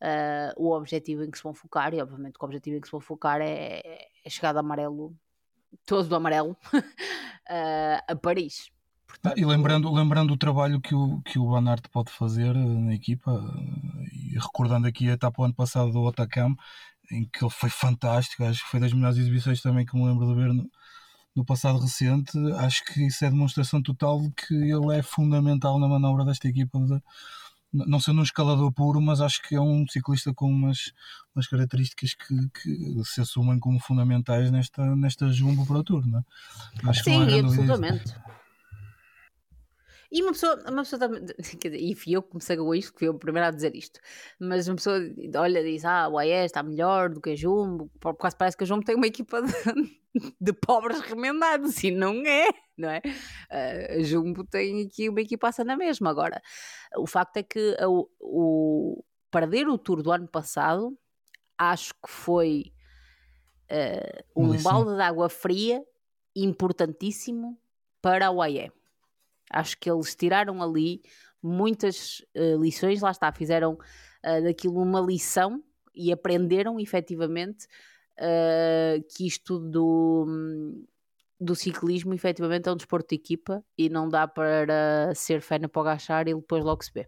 [0.00, 2.92] ah, o objetivo em que se vão focar e obviamente o objetivo em que se
[2.92, 3.80] vão focar é,
[4.24, 5.16] é chegar de amarelo,
[5.86, 6.56] todo do amarelo,
[7.48, 8.70] ah, a Paris.
[9.22, 12.58] Ah, E lembrando, lembrando o trabalho que o, que o Van Aert pode fazer eh,
[12.58, 16.56] na equipa, eh, e recordando aqui a etapa do ano passado do Otacam,
[17.10, 20.26] em que ele foi fantástico, acho que foi das melhores exibições também que me lembro
[20.26, 20.70] de ver no,
[21.36, 25.88] no passado recente, acho que isso é demonstração total de que ele é fundamental na
[25.88, 27.02] manobra desta equipa, de-
[27.74, 30.92] não sendo um escalador puro, mas acho que é um ciclista com umas,
[31.34, 36.20] umas características que, que se assumem como fundamentais nesta, nesta Jumbo para o Tour, não
[36.20, 36.22] é?
[36.88, 38.14] Acho Sim, disso.
[40.16, 41.24] E uma pessoa, uma pessoa também,
[41.60, 43.50] quer dizer, e fui eu que comecei com isto, que fui eu a primeira a
[43.50, 43.98] dizer isto,
[44.38, 44.98] mas uma pessoa
[45.36, 48.62] olha e diz: Ah, o AES está melhor do que a Jumbo, quase parece que
[48.62, 49.52] a Jumbo tem uma equipa de,
[50.40, 52.48] de pobres remendados, e não é,
[52.78, 53.02] não é?
[53.50, 56.10] Ah, A Jumbo tem aqui uma equipaça na mesma.
[56.10, 56.40] Agora,
[56.96, 60.96] o facto é que a- o, o- perder o tour do ano passado,
[61.58, 62.72] acho que foi
[63.68, 65.82] ah, um balde de água fria
[66.36, 67.58] importantíssimo
[68.00, 68.70] para a UAE.
[69.50, 71.02] Acho que eles tiraram ali
[71.44, 75.62] muitas uh, lições, lá está, fizeram uh, daquilo uma lição
[75.94, 77.66] e aprenderam efetivamente
[78.18, 80.26] uh, que isto do,
[81.38, 85.68] do ciclismo efetivamente é um desporto de equipa e não dá para ser fé na
[85.68, 87.06] Pogachar e depois logo se vê.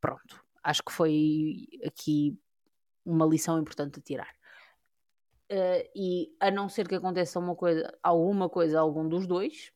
[0.00, 2.36] Pronto, acho que foi aqui
[3.04, 4.34] uma lição importante a tirar.
[5.94, 9.70] E a não ser que aconteça uma coisa, alguma coisa a algum dos dois,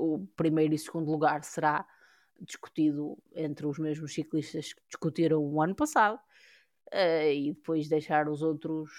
[0.00, 1.86] o primeiro e segundo lugar será
[2.40, 6.18] discutido entre os mesmos ciclistas que discutiram o ano passado
[6.92, 8.90] uh, e depois deixar os outros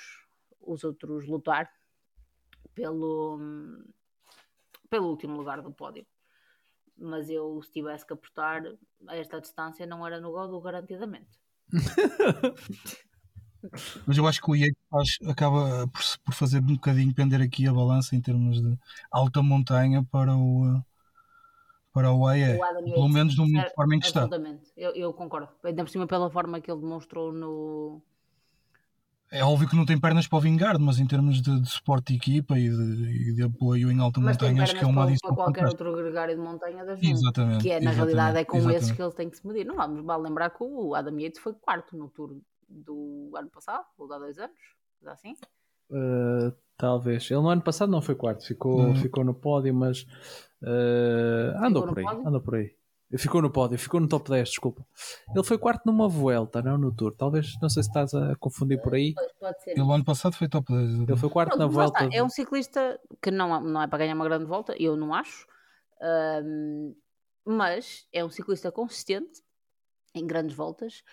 [0.61, 1.71] os outros lutar
[2.75, 3.39] pelo
[4.89, 6.05] pelo último lugar do pódio.
[6.97, 8.63] Mas eu se tivesse que apostar
[9.07, 11.39] a esta distância não era no Godo garantidamente.
[14.07, 14.75] Mas eu acho que o IE
[15.27, 18.77] acaba por, por, fazer um bocadinho pender aqui a balança em termos de
[19.11, 20.83] alta montanha para o
[21.93, 24.27] para o AE, pelo menos no momento forma em que está.
[24.77, 25.49] Eu, eu concordo.
[25.63, 28.01] Ainda por cima pela forma que ele demonstrou no.
[29.29, 32.11] É óbvio que não tem pernas para o Vingard, mas em termos de, de suporte
[32.11, 35.05] de equipa e de, e de apoio em alta mas montanha, acho que é uma
[35.05, 35.33] adição.
[35.33, 37.63] Para qualquer outro gregário de montanha das Exatamente.
[37.63, 38.83] Que é, na realidade é com exatamente.
[38.83, 39.65] esses que ele tem que se medir.
[39.65, 42.35] Não vamos vale lembrar que o Adam Yates foi quarto no tour
[42.67, 44.55] do ano passado, ou de há dois anos,
[45.05, 45.33] assim.
[45.89, 47.29] Uh, talvez.
[47.31, 48.95] Ele no ano passado não foi quarto, ficou, uhum.
[48.95, 50.05] ficou no pódio, mas
[50.61, 52.75] Uh, andou por aí, andou por aí.
[53.17, 54.85] Ficou no pódio, ficou no top 10, desculpa.
[55.35, 57.13] Ele foi quarto numa volta, não no Tour.
[57.13, 59.13] Talvez, não sei se estás a confundir por aí.
[59.37, 59.71] Pode ser.
[59.71, 61.09] Ele ano passado foi top 10.
[61.09, 62.05] Ele foi quarto não, na volta.
[62.05, 62.17] Está.
[62.17, 65.45] É um ciclista que não, não é para ganhar uma grande volta, eu não acho.
[66.01, 66.95] Um,
[67.45, 69.41] mas é um ciclista consistente
[70.15, 71.03] em grandes voltas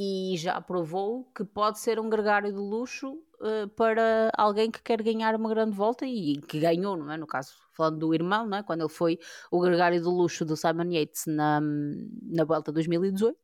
[0.00, 5.02] e já provou que pode ser um gregário de luxo uh, para alguém que quer
[5.02, 7.16] ganhar uma grande volta e que ganhou, não é?
[7.16, 8.62] No caso, falando do irmão, não é?
[8.62, 9.18] Quando ele foi
[9.50, 13.36] o gregário de luxo do Simon Yates na, na volta 2018,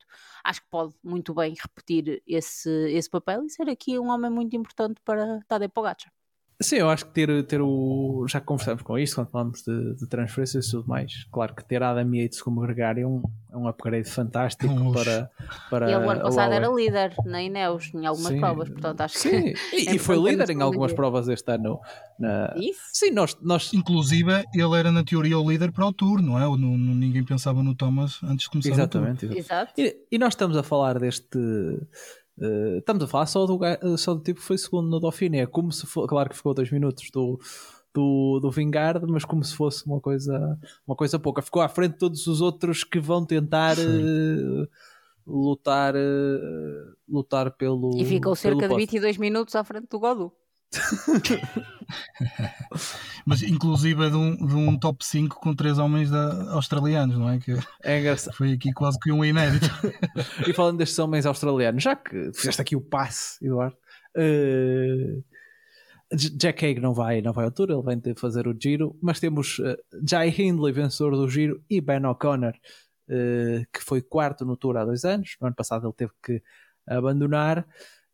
[0.45, 4.55] acho que pode muito bem repetir esse, esse papel e ser aqui um homem muito
[4.55, 6.13] importante para Tadej Pogacar.
[6.61, 8.27] Sim, eu acho que ter, ter o.
[8.29, 11.25] Já conversamos com isso quando falamos de, de transferências e tudo mais.
[11.33, 15.31] Claro que ter Adam Yates como gregário é um, é um upgrade fantástico para,
[15.69, 15.91] para.
[15.91, 18.41] E o ano passado era líder na Ineos, em algumas Sim.
[18.41, 19.31] provas, portanto acho Sim.
[19.31, 19.57] que.
[19.57, 21.81] Sim, e, é e foi líder em algumas provas este ano.
[22.21, 22.55] Na...
[22.57, 22.83] Isso?
[22.93, 23.75] Sim, nós, nós.
[23.75, 26.43] Inclusive, ele era na teoria o líder para o Tour, não é?
[26.43, 29.39] Não, ninguém pensava no Thomas antes de começar exatamente, o Tour.
[29.39, 29.73] Exato.
[29.77, 31.39] E, e nós estamos a falar deste
[32.37, 35.71] Uh, estamos a falar só do, só do tipo que foi segundo no Dauphiné, como
[35.71, 37.39] se for, claro que ficou dois minutos do,
[37.95, 41.41] do, do Vingard, mas como se fosse uma coisa, uma coisa pouca.
[41.41, 44.69] Ficou à frente de todos os outros que vão tentar uh,
[45.25, 47.97] lutar, uh, lutar pelo.
[47.97, 50.33] E ficou cerca de 22 minutos à frente do Godu.
[53.27, 57.31] Mas inclusive é de um, de um top 5 com três homens da, australianos, não
[57.31, 57.39] é?
[57.39, 58.35] Que é engraçado.
[58.35, 59.67] Foi aqui quase que um inédito.
[60.47, 63.77] e falando destes homens australianos, já que fizeste aqui o passe, Eduardo,
[64.17, 65.25] uh,
[66.15, 69.21] Jack Haig não vai, não vai ao tour, ele vem de fazer o giro, mas
[69.21, 72.55] temos uh, Jai Hindley, vencedor do giro, e Ben O'Connor,
[73.09, 75.37] uh, que foi quarto no tour há dois anos.
[75.41, 76.43] No ano passado ele teve que
[76.87, 77.67] abandonar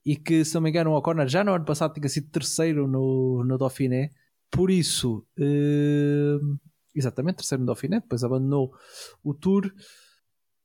[0.05, 2.87] e que, se não me engano, o O'Connor já no ano passado tinha sido terceiro
[2.87, 4.11] no, no Dauphiné,
[4.51, 6.59] por isso, uh,
[6.95, 8.75] exatamente, terceiro no Dauphiné, depois abandonou
[9.23, 9.73] o Tour.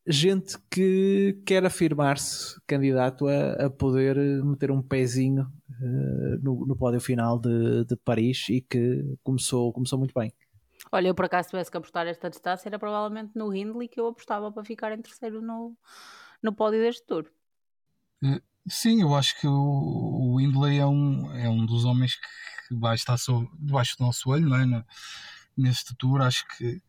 [0.07, 7.01] Gente que quer afirmar-se candidato a, a, poder meter um pezinho uh, no, no pódio
[7.01, 10.31] final de, de Paris e que começou, começou muito bem.
[10.91, 14.07] Olha, eu por acaso tivesse que apostar esta distância, era provavelmente no Hindley que eu
[14.07, 15.75] apostava para ficar em terceiro no,
[16.41, 17.25] no pódio deste tour.
[18.67, 22.15] Sim, eu acho que o, o Windley é um, é um dos homens
[22.67, 24.83] que vai estar sob, debaixo do nosso olho, não é?
[25.55, 26.21] neste tour.
[26.21, 26.81] Acho que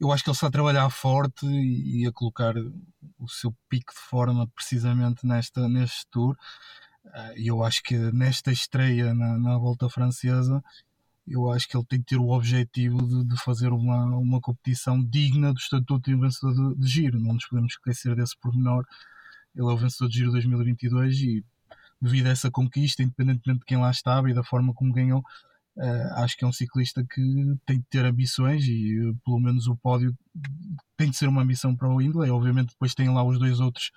[0.00, 2.54] eu acho que ele está a trabalhar forte e, e a colocar
[3.18, 6.36] o seu pico de forma precisamente nesta, neste tour.
[7.14, 10.62] Ah, e eu acho que nesta estreia na, na volta francesa,
[11.26, 15.02] eu acho que ele tem que ter o objetivo de, de fazer uma, uma competição
[15.02, 17.20] digna do estatuto de vencedor de, de giro.
[17.20, 18.84] Não nos podemos esquecer desse pormenor
[19.56, 21.44] ele é o vencedor de Giro 2022 e
[22.00, 25.22] devido a essa conquista, independentemente de quem lá estava e da forma como ganhou,
[25.76, 27.22] uh, acho que é um ciclista que
[27.66, 30.16] tem de ter ambições e uh, pelo menos o pódio
[30.96, 32.30] tem de ser uma ambição para o Hindley.
[32.30, 33.90] Obviamente depois tem lá os dois outros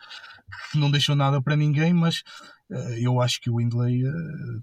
[0.71, 2.23] que não deixam nada para ninguém, mas
[2.69, 4.03] uh, eu acho que o Hindley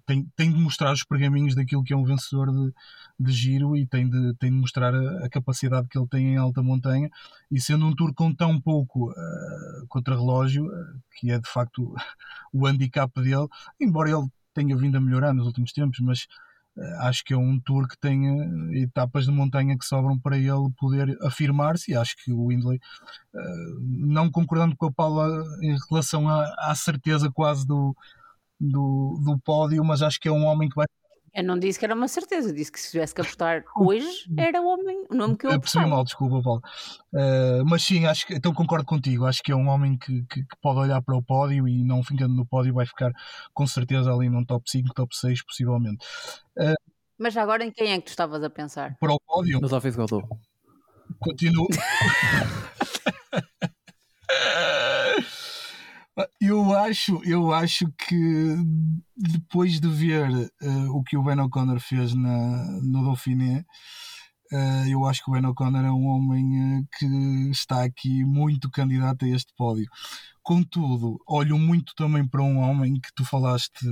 [0.07, 2.73] tem, tem de mostrar os pergaminhos daquilo que é um vencedor de,
[3.19, 6.37] de giro e tem de, tem de mostrar a, a, capacidade que ele tem em
[6.37, 7.11] alta montanha
[7.51, 11.95] e sendo um tour com tão pouco uh, contra-relógio, uh, que é de facto
[12.53, 13.49] o handicap dele,
[13.81, 16.27] embora ele tenha vindo a melhorar nos últimos tempos, mas
[17.01, 20.71] acho que é um tour que tem uh, etapas de montanha que sobram para ele
[20.79, 22.79] poder afirmar-se acho que o Windley,
[23.35, 27.97] uh, não concordando com a Paula em relação à, à certeza quase do,
[28.61, 30.87] do, do pódio, mas acho que é um homem que vai
[31.37, 34.09] eu não disse que era uma certeza, disse que se tivesse que apostar hoje
[34.39, 35.87] era o homem, o nome que eu apostava.
[35.87, 36.63] mal, desculpa, Paulo.
[37.13, 39.27] Uh, mas sim, acho que, então concordo contigo.
[39.27, 42.03] Acho que é um homem que, que, que, pode olhar para o pódio e não
[42.03, 43.13] ficando no pódio vai ficar
[43.53, 46.07] com certeza ali num top 5, top 6, possivelmente.
[46.59, 46.75] Uh,
[47.19, 48.97] mas agora em quem é que tu estavas a pensar?
[48.99, 49.61] Para o pódio?
[49.61, 50.27] No David Godot.
[51.21, 51.69] Continuo.
[56.41, 58.57] Eu acho, eu acho que
[59.15, 63.67] depois de ver uh, o que o Ben O'Connor fez na, no Dauphiné,
[64.51, 68.71] uh, eu acho que o Ben O'Connor é um homem uh, que está aqui muito
[68.71, 69.87] candidato a este pódio.
[70.43, 73.85] Contudo, olho muito também para um homem que tu falaste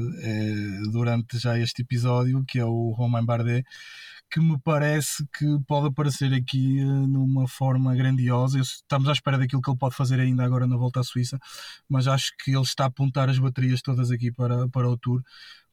[0.93, 3.67] durante já este episódio, que é o Romain Bardet,
[4.31, 8.59] que me parece que pode aparecer aqui uh, numa forma grandiosa.
[8.59, 11.39] Estamos à espera daquilo que ele pode fazer ainda agora na volta à Suíça,
[11.89, 15.23] mas acho que ele está a apontar as baterias todas aqui para, para o Tour.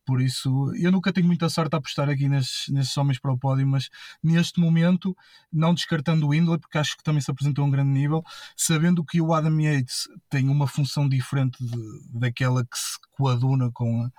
[0.06, 3.38] Por isso, eu nunca tenho muita sorte a apostar aqui nesses, nesses homens para o
[3.38, 3.90] pódio, mas
[4.22, 5.16] neste momento,
[5.54, 8.24] não descartando o Indler, porque acho que também se apresentou a um grande nível,
[8.58, 14.04] sabendo que o Adam Yates tem uma função diferente de, daquela que se coaduna com
[14.04, 14.12] a,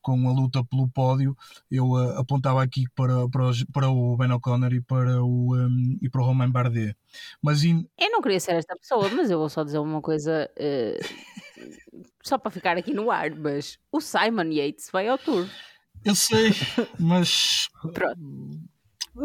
[0.00, 1.36] com a luta pelo pódio,
[1.70, 5.98] eu uh, apontava aqui para, para, os, para o Ben O'Connor e para o, um,
[6.00, 6.96] e para o Romain Bardet.
[7.42, 7.86] Mas in...
[7.98, 12.38] Eu não queria ser esta pessoa, mas eu vou só dizer uma coisa, uh, só
[12.38, 15.46] para ficar aqui no ar, mas o Simon Yates vai ao tour.
[16.04, 16.52] Eu sei,
[16.98, 17.68] mas...
[17.92, 18.20] Pronto.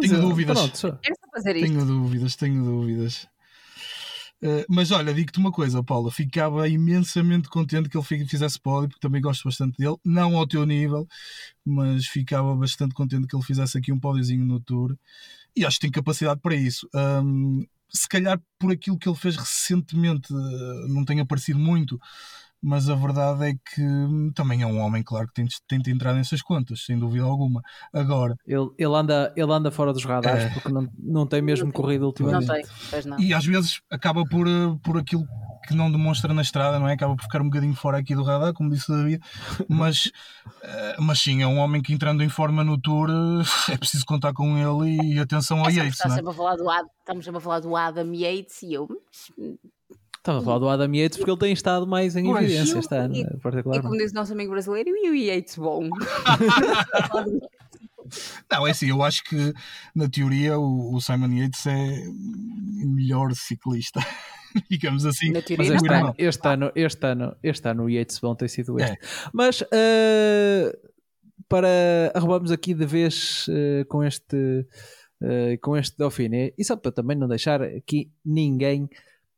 [0.01, 0.79] Tenho dúvidas.
[0.79, 0.99] Pronto,
[1.43, 3.27] tenho dúvidas, tenho dúvidas.
[4.43, 8.99] Eh, mas olha, digo-te uma coisa, Paula, ficava imensamente contente que ele fizesse pódio, porque
[8.99, 11.07] também gosto bastante dele, não ao teu nível,
[11.65, 14.97] mas ficava bastante contente que ele fizesse aqui um pódiozinho no Tour,
[15.55, 16.89] e acho que tem capacidade para isso.
[16.93, 21.97] Um, se calhar por aquilo que ele fez recentemente eh, não tem aparecido muito,
[22.63, 26.13] mas a verdade é que também é um homem, claro, que tem, tem de entrar
[26.13, 27.61] nessas contas, sem dúvida alguma.
[27.93, 30.49] Agora, ele, ele, anda, ele anda fora dos radares é...
[30.49, 32.47] porque não, não tem mesmo não corrido ultimamente.
[32.47, 33.19] Não tem, pois não.
[33.19, 35.25] E às vezes acaba por, eh, por aquilo
[35.67, 36.93] que não demonstra na estrada, não é?
[36.93, 39.21] Acaba por ficar um bocadinho fora aqui do radar, como disse o David,
[39.67, 40.09] mas,
[40.61, 44.05] eh, mas sim, é um homem que entrando em forma no Tour eh, é preciso
[44.05, 45.99] contar com ele e atenção ao é Yates.
[45.99, 48.87] A Adam, estamos sempre a falar do Adam Yates e eu
[50.23, 53.13] Estava a falar do Adam Yates porque ele tem estado mais em evidência este ano,
[53.13, 53.79] e, particularmente.
[53.79, 55.89] E como diz o nosso amigo brasileiro, e o Yates bom.
[58.49, 59.53] Não, é assim, eu acho que
[59.93, 62.05] na teoria o, o Simon Yates é
[62.85, 63.99] melhor ciclista.
[64.71, 65.33] digamos assim.
[65.33, 68.93] Mas este, ano, este, ano, este, ano, este ano o Yates bom tem sido este.
[68.93, 68.97] É.
[69.33, 70.71] Mas uh,
[71.49, 74.65] para arrumarmos aqui de vez uh, com este
[75.21, 78.87] uh, com este Dauphiné, e só para também não deixar aqui ninguém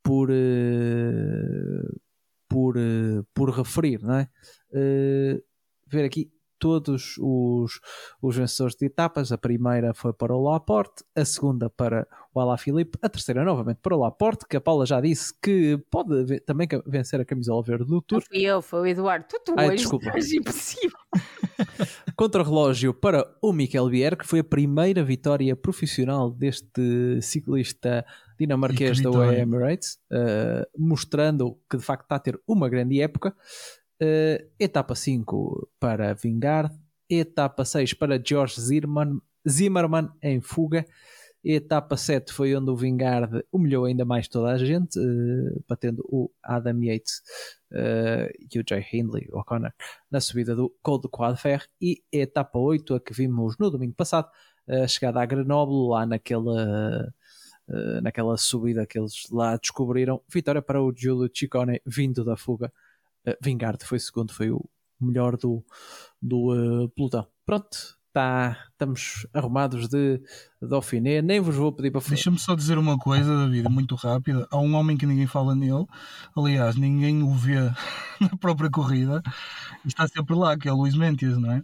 [0.05, 1.99] por, uh,
[2.47, 4.29] por, uh, por referir, não é?
[4.69, 5.41] Uh,
[5.87, 7.79] ver aqui todos os,
[8.21, 9.31] os vencedores de etapas.
[9.31, 13.95] A primeira foi para o Laporte, a segunda para o Alaphilippe, a terceira novamente para
[13.95, 17.99] o Laporte, que a Paula já disse que pode também vencer a camisola verde do
[18.01, 18.19] Tour.
[18.19, 19.25] Não fui eu, foi o Eduardo.
[19.27, 20.11] Tu, tu Ai, hoje desculpa.
[20.15, 20.97] impossível.
[22.15, 28.05] Contra-relógio para o Miquel Bier, que foi a primeira vitória profissional deste ciclista
[28.39, 33.35] dinamarquês da UAE Emirates, uh, mostrando que de facto está a ter uma grande época.
[34.01, 36.73] Uh, etapa 5 para Vingard,
[37.09, 40.85] etapa 6 para George Zimmerman, Zimmerman em fuga.
[41.47, 46.31] Etapa 7 foi onde o Vingard humilhou ainda mais toda a gente, uh, batendo o
[46.43, 47.21] Adam Yates
[47.71, 49.71] uh, e o Jay Hindley, o O'Connor,
[50.09, 51.63] na subida do Col de Quadfer.
[51.79, 54.27] E etapa 8, a que vimos no domingo passado,
[54.67, 57.13] a chegada a Grenoble, lá naquela
[57.69, 60.21] uh, naquela subida que eles lá descobriram.
[60.31, 62.71] Vitória para o Giulio Ciccone, vindo da fuga.
[63.27, 64.63] Uh, Vingard foi segundo, foi o
[64.99, 65.63] melhor do,
[66.21, 67.27] do uh, pelotão.
[67.45, 70.21] Pronto, tá, estamos arrumados de
[70.61, 71.21] Dauphiné.
[71.21, 74.47] Nem vos vou pedir para Deixa-me só dizer uma coisa, David, muito rápida.
[74.49, 75.85] Há um homem que ninguém fala nele,
[76.35, 77.55] aliás, ninguém o vê
[78.21, 79.21] na própria corrida,
[79.85, 81.63] está sempre lá, que é o Luís Mentias, não é?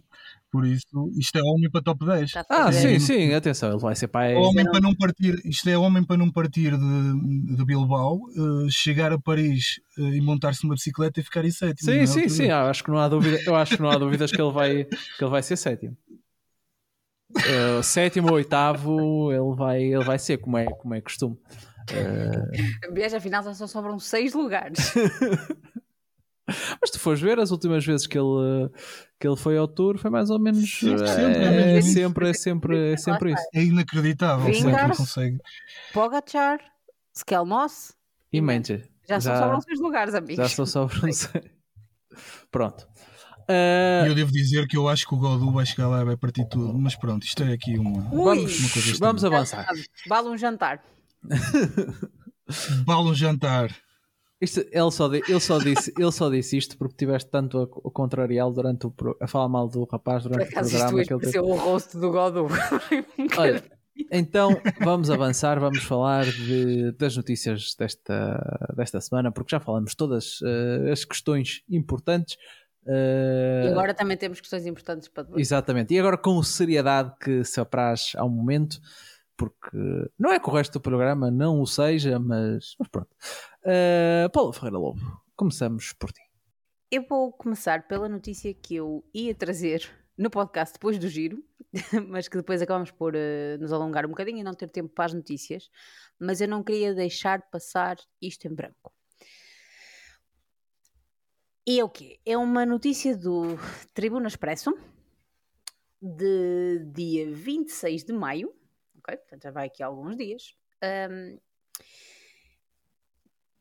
[0.52, 2.34] Por isso, isto é homem para top 10.
[2.50, 4.34] Ah, sim, sim, atenção, ele vai ser pai.
[4.34, 9.12] Homem para não partir, isto é homem para não partir de, de Bilbao, uh, chegar
[9.12, 11.90] a Paris uh, e montar-se numa bicicleta e ficar em sétimo.
[11.90, 14.30] Sim, sim, sim, ah, acho que não há dúvida, eu acho que não há dúvidas
[14.30, 15.96] que ele vai, que ele vai ser sétimo.
[17.34, 21.38] Uh, sétimo ou oitavo, ele vai, ele vai ser como é, como é costume.
[21.90, 22.92] Uh...
[22.92, 24.92] Veja, afinal só sobram seis lugares.
[26.80, 28.68] Mas tu fores ver, as últimas vezes que ele,
[29.20, 30.68] que ele foi ao tour, foi mais ou menos.
[30.78, 33.42] Sim, é, sempre, é, é sempre, é sempre, é sempre isso.
[33.54, 34.98] É inacreditável como é que ele Vingar-se.
[34.98, 35.38] consegue.
[35.92, 36.58] Pogacar,
[37.14, 37.92] Skelmos,
[38.32, 38.88] E Manchester.
[39.08, 40.36] já, são só os lugares, amigos.
[40.36, 41.42] Já só sei.
[42.50, 42.86] Pronto.
[43.48, 46.16] E eu devo dizer que eu acho que o Godu vai chegar lá e vai
[46.16, 46.72] partir tudo.
[46.78, 48.08] Mas pronto, isto é aqui uma.
[48.12, 48.24] Ui.
[48.24, 49.66] vamos, Uma coisa vamos avançar.
[50.08, 50.82] Vale um jantar.
[52.84, 53.74] Bala um jantar.
[54.42, 57.90] Isto, ele, só ele, só disse, ele só disse isto porque tiveste tanto a, a
[57.92, 60.98] contrariá-lo durante o a falar mal do rapaz Por durante o acaso isto programa.
[60.98, 61.38] hoje Que ele teve.
[61.38, 62.46] o rosto do Godu.
[63.38, 63.62] Olha,
[64.10, 70.40] então vamos avançar, vamos falar de- das notícias desta, desta semana, porque já falamos todas
[70.44, 72.36] eh, as questões importantes.
[72.86, 75.40] eh, E agora também temos questões importantes para debater.
[75.40, 78.80] Exatamente, e agora com seriedade que se apraz ao momento,
[79.36, 79.76] porque
[80.18, 83.08] não é que o resto do programa não o seja, mas, mas pronto.
[83.64, 85.00] Eh, Paulo Ferreira Lobo,
[85.36, 86.22] começamos por ti.
[86.90, 89.88] Eu vou começar pela notícia que eu ia trazer
[90.18, 91.42] no podcast depois do giro,
[92.08, 95.04] mas que depois acabamos por eh, nos alongar um bocadinho e não ter tempo para
[95.06, 95.70] as notícias,
[96.18, 98.92] mas eu não queria deixar passar isto em branco.
[101.64, 102.18] E é o quê?
[102.26, 103.56] É uma notícia do
[103.94, 104.76] Tribuna Expresso
[106.00, 108.52] de dia 26 de maio,
[108.98, 109.16] ok?
[109.16, 110.56] Portanto, já vai aqui há alguns dias.
[110.82, 111.38] ahm,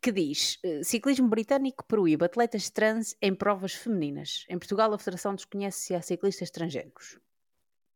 [0.01, 4.45] que diz: eh, Ciclismo britânico proíbe atletas trans em provas femininas.
[4.49, 7.19] Em Portugal, a Federação desconhece se há ciclistas estrangeiros.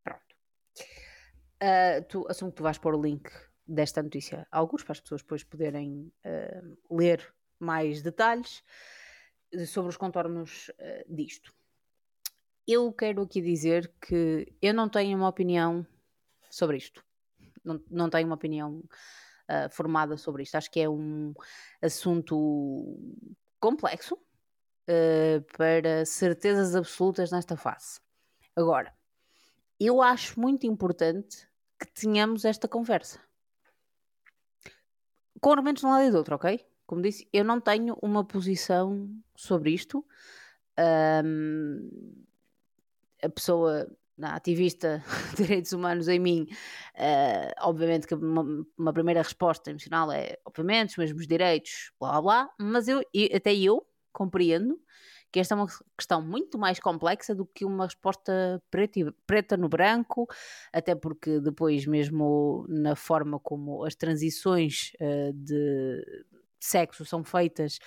[0.04, 0.36] Pronto.
[1.60, 3.30] Ah, tu, assumo que tu vais pôr o link
[3.68, 8.64] desta notícia, a alguns, para as pessoas depois poderem ah, ler mais detalhes
[9.68, 11.54] sobre os contornos ah, disto.
[12.68, 15.86] Eu quero aqui dizer que eu não tenho uma opinião
[16.52, 17.04] sobre isto.
[17.64, 18.84] Não, não tenho uma opinião
[19.48, 20.56] ah, formada sobre isto.
[20.56, 21.34] Acho que é um
[21.82, 22.98] assunto
[23.60, 24.18] complexo
[24.88, 28.00] ah, para certezas absolutas nesta fase.
[28.56, 28.94] Agora,
[29.80, 31.48] eu acho muito importante
[31.80, 33.20] que tenhamos esta conversa.
[35.42, 36.66] Com argumentos de um lado e do outro, ok?
[36.88, 40.06] Como disse, eu não tenho uma posição sobre isto.
[40.78, 41.90] Ahm,
[43.22, 43.88] a pessoa,
[44.22, 45.04] a ativista
[45.36, 46.48] de direitos humanos em mim,
[46.96, 52.50] eh, obviamente que uma, uma primeira resposta emocional é, obviamente, os mesmos direitos, blá blá
[52.60, 53.02] mas eu,
[53.34, 54.80] até eu compreendo
[55.32, 59.68] que esta é uma questão muito mais complexa do que uma resposta preta, preta no
[59.68, 60.28] branco,
[60.72, 66.02] até porque depois mesmo na forma como as transições eh, de
[66.66, 67.80] sexo são feitas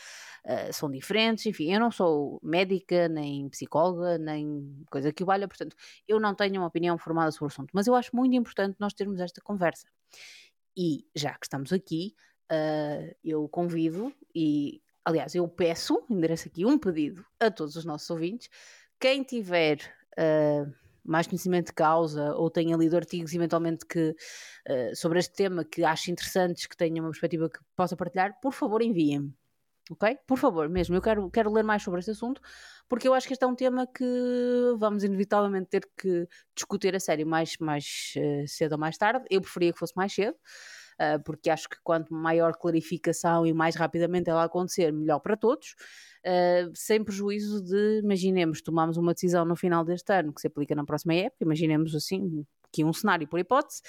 [0.45, 5.77] eh, são diferentes, enfim, eu não sou médica, nem psicóloga, nem coisa que valha, portanto,
[6.07, 8.95] eu não tenho uma opinião formada sobre o assunto, mas eu acho muito importante nós
[8.95, 9.87] termos esta conversa.
[10.77, 12.15] E já que estamos aqui,
[12.51, 18.09] eh, eu convido e, aliás, eu peço, endereço aqui um pedido a todos os nossos
[18.09, 18.49] ouvintes,
[18.99, 19.79] quem tiver
[20.17, 20.67] eh,
[21.09, 24.15] mais conhecimento de causa ou tenha lido artigos eventualmente que,
[24.67, 28.53] eh, sobre este tema que ache interessantes, que tenha uma perspectiva que possa partilhar, por
[28.53, 29.35] favor enviem-me.
[29.91, 30.19] Ok?
[30.27, 32.43] Por favor, mesmo, eu quero, quero ler mais sobre este assunto,
[32.89, 34.05] porque eu acho que este é um tema que
[34.77, 39.25] vamos inevitavelmente ter que discutir a sério mais, mais eh, cedo ou mais tarde.
[39.31, 40.37] Eu preferia que fosse mais cedo,
[40.99, 45.75] ah, porque acho que quanto maior clarificação e mais rapidamente ela acontecer, melhor para todos.
[46.19, 50.75] Uh, sem prejuízo de, imaginemos, tomamos uma decisão no final deste ano que se aplica
[50.75, 53.81] na próxima época, imaginemos assim, aqui um cenário por hipótese,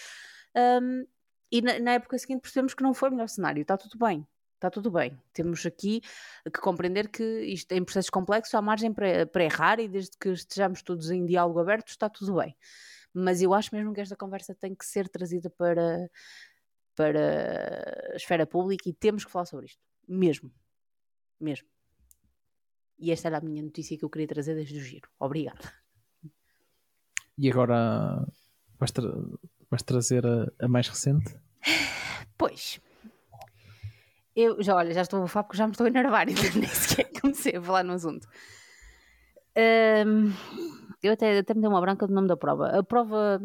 [0.82, 1.06] um,
[1.52, 4.26] e na, na época seguinte percebemos que não foi o melhor cenário, está tudo bem.
[4.60, 5.18] Está tudo bem.
[5.32, 6.02] Temos aqui
[6.44, 10.82] que compreender que isto em processos complexos há margem para errar e desde que estejamos
[10.82, 12.54] todos em diálogo aberto está tudo bem.
[13.14, 16.10] Mas eu acho mesmo que esta conversa tem que ser trazida para,
[17.00, 19.82] para a esfera pública e temos que falar sobre isto.
[20.06, 20.52] Mesmo.
[21.40, 21.66] Mesmo.
[23.00, 25.08] E esta era a minha notícia que eu queria trazer desde o giro.
[25.18, 25.72] Obrigada.
[27.38, 28.28] E agora
[28.78, 29.10] vais, tra
[29.70, 31.40] vais trazer a, a mais recente?
[32.38, 32.82] Pois.
[34.36, 36.68] Eu já, olha, já estou a bufar porque já me estou a enervar e nem
[36.68, 38.28] sequer comecei a falar no assunto.
[39.56, 40.34] Ahm,
[41.02, 42.78] eu até, até me dei uma branca do nome da prova.
[42.78, 43.42] A prova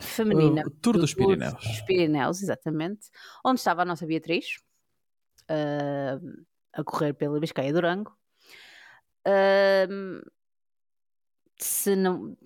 [0.00, 0.62] feminina.
[0.66, 1.52] O Tour do dos Pirineus.
[1.54, 3.08] dos Pirineus, exatamente.
[3.44, 4.58] Onde estava a nossa Beatriz,
[5.48, 8.16] ahm, a correr pela Biscaia Durango.
[9.26, 10.20] Ahm,
[11.58, 12.36] se, não,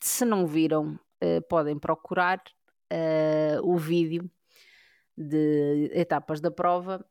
[0.00, 2.42] se não viram, eh, podem procurar
[3.62, 4.28] o vídeo
[5.16, 7.06] de etapas da prova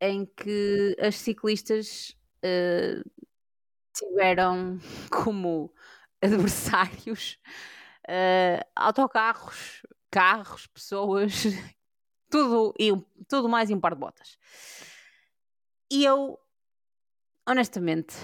[0.00, 2.16] em que as ciclistas
[3.94, 4.78] tiveram
[5.10, 5.72] como
[6.20, 7.38] adversários
[8.12, 11.32] eh, autocarros, carros, pessoas,
[12.28, 12.90] tudo, e
[13.28, 14.36] tudo mais e um par de botas.
[15.88, 16.36] E eu,
[17.48, 18.16] honestamente,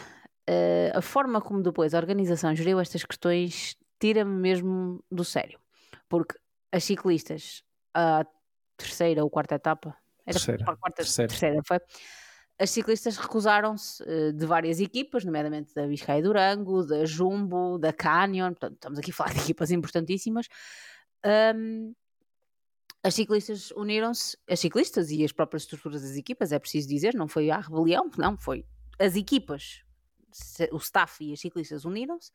[0.50, 5.60] uh, a forma como depois a organização geriu estas questões tira-me mesmo do sério.
[6.08, 6.36] Porque
[6.72, 7.62] as ciclistas,
[7.94, 8.26] a
[8.76, 11.28] terceira ou quarta etapa, era terceira, quarta, terceira.
[11.28, 11.78] terceira foi.
[12.58, 18.50] As ciclistas recusaram-se uh, de várias equipas, nomeadamente da Biscay Durango, da Jumbo, da Canyon,
[18.50, 20.48] portanto, estamos aqui a falar de equipas importantíssimas.
[21.54, 21.94] Um,
[23.02, 27.28] as ciclistas uniram-se, as ciclistas e as próprias estruturas das equipas, é preciso dizer, não
[27.28, 28.64] foi a rebelião, não, foi
[28.98, 29.82] as equipas,
[30.72, 32.32] o staff e as ciclistas uniram-se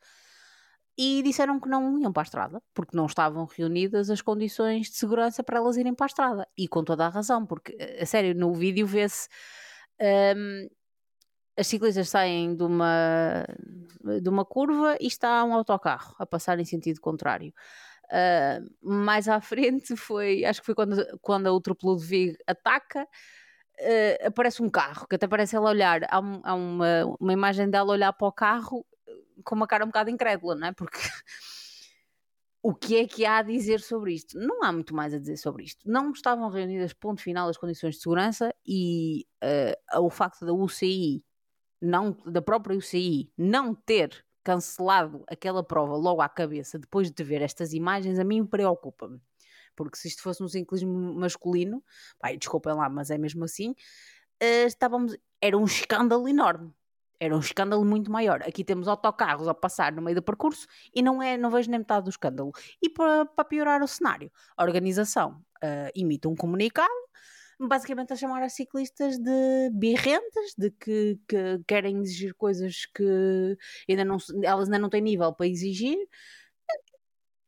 [0.96, 4.96] e disseram que não iam para a estrada, porque não estavam reunidas as condições de
[4.96, 6.48] segurança para elas irem para a estrada.
[6.56, 9.28] E com toda a razão, porque, a sério, no vídeo vê-se.
[10.00, 10.68] Um,
[11.56, 13.44] as ciclistas saem de uma,
[14.20, 17.52] de uma curva e está um autocarro a passar em sentido contrário.
[18.04, 24.26] Uh, mais à frente foi, acho que foi quando, quando a outro Ludwig ataca, uh,
[24.26, 28.12] aparece um carro, que até parece ela olhar, há, há uma, uma imagem dela olhar
[28.12, 28.86] para o carro
[29.44, 30.72] com uma cara um bocado incrédula, não é?
[30.72, 30.98] Porque
[32.62, 34.38] o que é que há a dizer sobre isto?
[34.38, 35.88] Não há muito mais a dizer sobre isto.
[35.90, 41.24] Não estavam reunidas, ponto final, as condições de segurança e uh, o facto da UCI,
[41.80, 47.42] não, da própria UCI, não ter cancelado aquela prova logo à cabeça depois de ver
[47.42, 49.20] estas imagens, a mim preocupa-me.
[49.74, 51.82] Porque se isto fosse um ciclismo masculino,
[52.20, 56.72] pai, desculpem lá, mas é mesmo assim, uh, estávamos, era um escândalo enorme.
[57.22, 58.42] Era um escândalo muito maior.
[58.42, 61.78] Aqui temos autocarros a passar no meio do percurso e não, é, não vejo nem
[61.78, 62.50] metade do escândalo.
[62.82, 66.90] E para, para piorar o cenário, a organização uh, emite um comunicado
[67.60, 73.56] basicamente a chamar as ciclistas de birrentas, de que, que, querem exigir coisas que
[73.88, 75.96] ainda não, elas ainda não têm nível para exigir.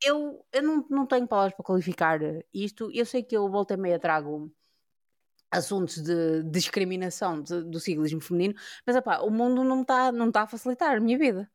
[0.05, 2.21] Eu, eu não, não tenho palavras para qualificar
[2.53, 2.91] isto.
[2.93, 4.53] Eu sei que eu volto a meia trago
[5.55, 8.55] assuntos de discriminação de, do ciclismo feminino,
[8.87, 11.51] mas o mundo não está não tá a facilitar a minha vida.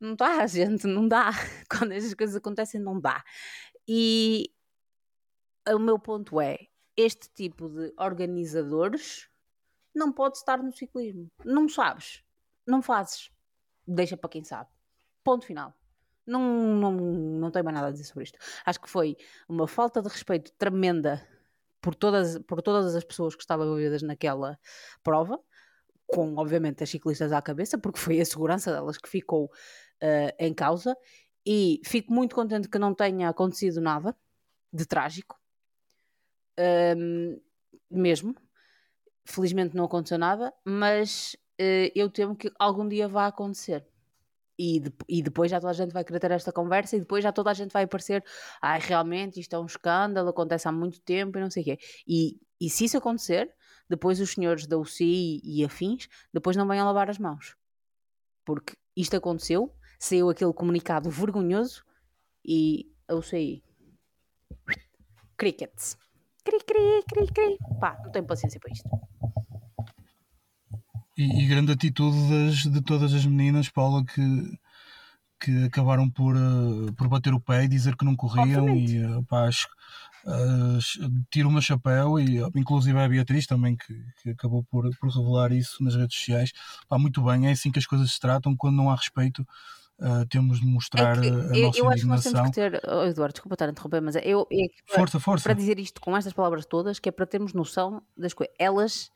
[0.00, 1.30] Não está, gente, não dá.
[1.68, 3.22] Quando essas coisas acontecem, não dá.
[3.86, 4.50] E
[5.68, 6.58] o meu ponto é:
[6.96, 9.28] este tipo de organizadores
[9.94, 11.30] não pode estar no ciclismo.
[11.44, 12.22] Não sabes,
[12.66, 13.30] não fazes.
[13.86, 14.70] Deixa para quem sabe.
[15.24, 15.74] Ponto final.
[16.24, 18.38] Não, não, não tenho mais nada a dizer sobre isto.
[18.64, 19.16] Acho que foi
[19.48, 21.26] uma falta de respeito tremenda
[21.82, 24.58] por todas, por todas as pessoas que estavam envolvidas naquela
[25.02, 25.38] prova,
[26.06, 30.54] com obviamente as ciclistas à cabeça, porque foi a segurança delas que ficou uh, em
[30.54, 30.96] causa.
[31.44, 34.16] E fico muito contente que não tenha acontecido nada
[34.72, 35.36] de trágico,
[36.96, 37.40] um,
[37.90, 38.34] mesmo.
[39.24, 43.84] Felizmente não aconteceu nada, mas uh, eu temo que algum dia vá acontecer.
[44.58, 47.24] E, de, e, depois já toda a gente vai querer ter esta conversa e depois
[47.24, 48.22] já toda a gente vai aparecer
[48.60, 51.78] ah, realmente isto é um escândalo, acontece há muito tempo e não sei o quê.
[52.06, 53.52] E, e se isso acontecer,
[53.88, 57.56] depois os senhores da UCI e afins, depois não venham lavar as mãos.
[58.44, 61.84] Porque isto aconteceu, saiu aquele comunicado vergonhoso
[62.44, 63.62] e a UCI.
[65.36, 65.96] Crickets.
[66.44, 67.58] Cri, cri, cri, cri.
[67.80, 68.88] Pá, não tenho paciência para isto.
[71.22, 74.58] E, e, grande atitude das, de todas as meninas, Paula, que,
[75.38, 78.64] que acabaram por, uh, por bater o pé e dizer que não corriam.
[78.64, 78.96] Obviamente.
[78.96, 79.68] E uh, pá, acho,
[80.26, 80.78] uh,
[81.30, 85.82] tiro o chapéu e inclusive a Beatriz também que, que, acabou por, por revelar isso
[85.82, 86.52] nas redes sociais.
[86.88, 89.46] Pá, muito bem, é assim que as coisas se tratam quando não há respeito.
[89.98, 92.50] Uh, temos de mostrar é que, a eu, nossa eu acho que nós temos que
[92.50, 95.44] ter, oh, Eduardo, desculpa estar a interromper, mas é, eu, é para, força, força.
[95.44, 98.52] para dizer isto com estas palavras todas, que é para termos noção das coisas.
[98.58, 99.12] Elas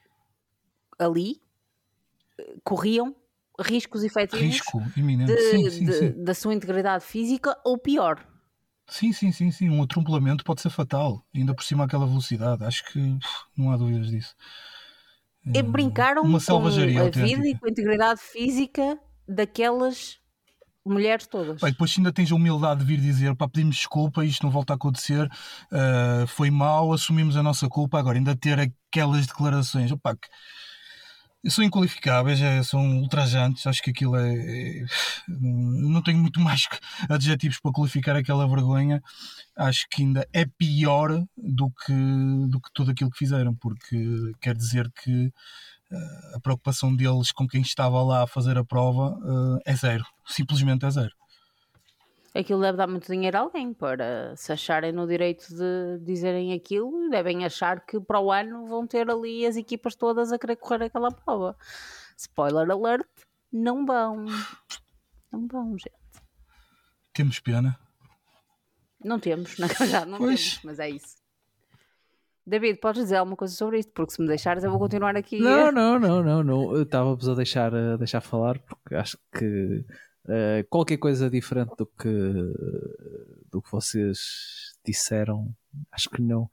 [0.97, 1.41] ali
[2.65, 3.15] corriam
[3.59, 4.81] riscos efetivos Risco.
[4.81, 6.25] De, sim, sim, de, sim.
[6.25, 8.25] da sua integridade física ou pior.
[8.89, 9.69] Sim, sim, sim, sim.
[9.69, 12.65] Um atropelamento pode ser fatal, ainda por cima aquela velocidade.
[12.65, 13.19] Acho que
[13.57, 14.35] não há dúvidas disso.
[15.55, 20.19] E brincaram Uma com a vida e com a integridade física daquelas
[20.85, 21.61] mulheres todas.
[21.61, 24.73] Pai, depois ainda tens a humildade de vir dizer para pedirmos desculpa, isto não volta
[24.73, 30.15] a acontecer, uh, foi mal, assumimos a nossa culpa, agora ainda ter aquelas declarações, opa,
[30.15, 30.29] que
[31.49, 33.67] são inqualificáveis, é, são ultrajantes.
[33.67, 34.85] Acho que aquilo é, é,
[35.29, 36.67] Não tenho muito mais
[37.09, 39.03] adjetivos para qualificar aquela vergonha.
[39.57, 41.93] Acho que ainda é pior do que,
[42.49, 43.97] do que tudo aquilo que fizeram, porque
[44.41, 49.17] quer dizer que uh, a preocupação deles com quem estava lá a fazer a prova
[49.19, 50.05] uh, é zero.
[50.27, 51.15] Simplesmente é zero
[52.39, 57.09] aquilo deve dar muito dinheiro a alguém para se acharem no direito de dizerem aquilo,
[57.11, 60.85] devem achar que para o ano vão ter ali as equipas todas a querer correr
[60.85, 61.57] aquela prova.
[62.17, 63.09] Spoiler alert,
[63.53, 64.27] não vão.
[65.33, 65.95] Não vão, gente.
[67.13, 67.79] Temos pena.
[69.03, 70.59] Não temos, na verdade, não pois.
[70.59, 71.17] temos, mas é isso.
[72.47, 73.93] David, podes dizer alguma coisa sobre isto?
[73.93, 75.41] Porque se me deixares, eu vou continuar aqui.
[75.41, 76.77] Não, não, não, não, não.
[76.77, 79.85] Eu estava-vos a deixar, a deixar falar porque acho que
[80.27, 82.09] uh, qualquer coisa diferente do que,
[83.51, 85.55] do que vocês disseram,
[85.91, 86.51] acho que não.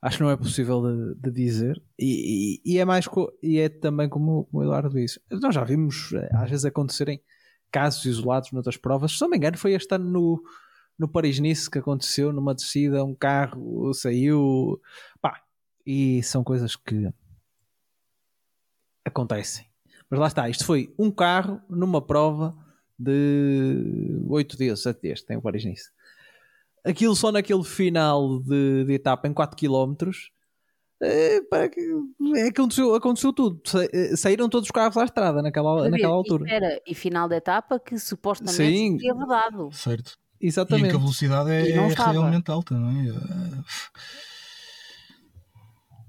[0.00, 3.06] Acho que não é possível de, de dizer, e, e, e, é mais
[3.42, 5.20] e é também como, o Eduardo disse.
[5.28, 7.20] Nós já vimos eh, às vezes acontecerem
[7.72, 9.10] casos isolados noutras provas.
[9.10, 10.42] Se não me engano, foi este ano no,
[10.96, 14.80] no Paris-Nice que aconteceu numa descida, um carro saiu.
[15.20, 15.42] Pá,
[15.84, 17.12] e são coisas que
[19.04, 19.66] acontecem.
[20.08, 22.56] Mas lá está, isto foi um carro numa prova
[22.98, 25.90] de 8 dias, 7 dias, tem o Paris-Nice.
[26.84, 30.10] Aquilo só naquele final de, de etapa em 4 km.
[31.00, 33.60] É, é, aconteceu, aconteceu tudo.
[33.92, 36.50] Eh, saíram todos os carros à estrada naquela, naquela altura.
[36.50, 39.70] Era, e final da etapa que supostamente Sim, tinha vedado.
[39.72, 40.18] Certo.
[40.40, 40.86] Exatamente.
[40.86, 43.62] E que a velocidade é, é realmente alta, não é?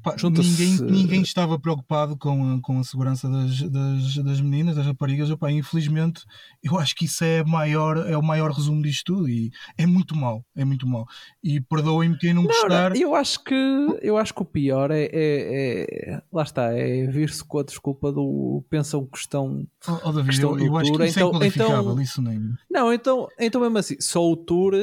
[0.01, 4.85] Pá, ninguém, ninguém estava preocupado com a, com a segurança das, das, das meninas, das
[4.85, 5.29] raparigas.
[5.29, 6.23] Opa, infelizmente,
[6.63, 10.15] eu acho que isso é, maior, é o maior resumo disto tudo e é muito
[10.15, 11.05] mau, é muito mau.
[11.43, 12.91] E perdoem-me quem não, não gostar.
[12.91, 13.55] Não, eu, acho que,
[14.01, 18.11] eu acho que o pior é, é, é lá está, é vir-se com a desculpa
[18.11, 19.67] do pensam que estão.
[19.85, 22.39] Oh, oh David, eu, eu acho que isso é então, é então, isso nem.
[22.69, 24.73] Não, então, então mesmo assim, só o Tour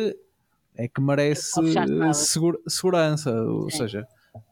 [0.75, 1.53] é que merece
[2.13, 4.07] segura, segurança, ou seja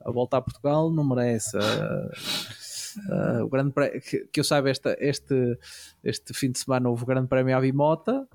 [0.05, 1.57] a volta a Portugal não merece.
[1.57, 5.59] Uh, uh, o grande prémio, que, que, eu saiba, este, este,
[6.03, 8.26] este fim de semana houve o Grande Prémio Avimota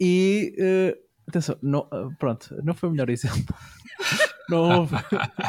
[0.00, 1.88] e uh, atenção, não,
[2.18, 3.54] pronto, não foi o melhor exemplo.
[4.48, 4.96] Não houve.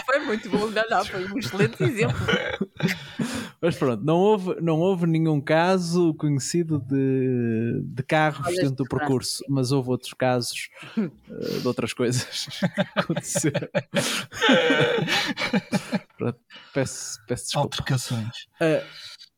[0.06, 2.16] Foi muito bom, não, não, foi um excelente exemplo.
[3.64, 9.42] Mas pronto, não houve, não houve nenhum caso conhecido de, de carros dentro do percurso,
[9.48, 13.70] mas houve outros casos uh, de outras coisas que aconteceram.
[16.18, 16.40] pronto,
[16.74, 17.68] peço, peço desculpa.
[17.68, 18.48] Altercações.
[18.60, 18.84] Uh,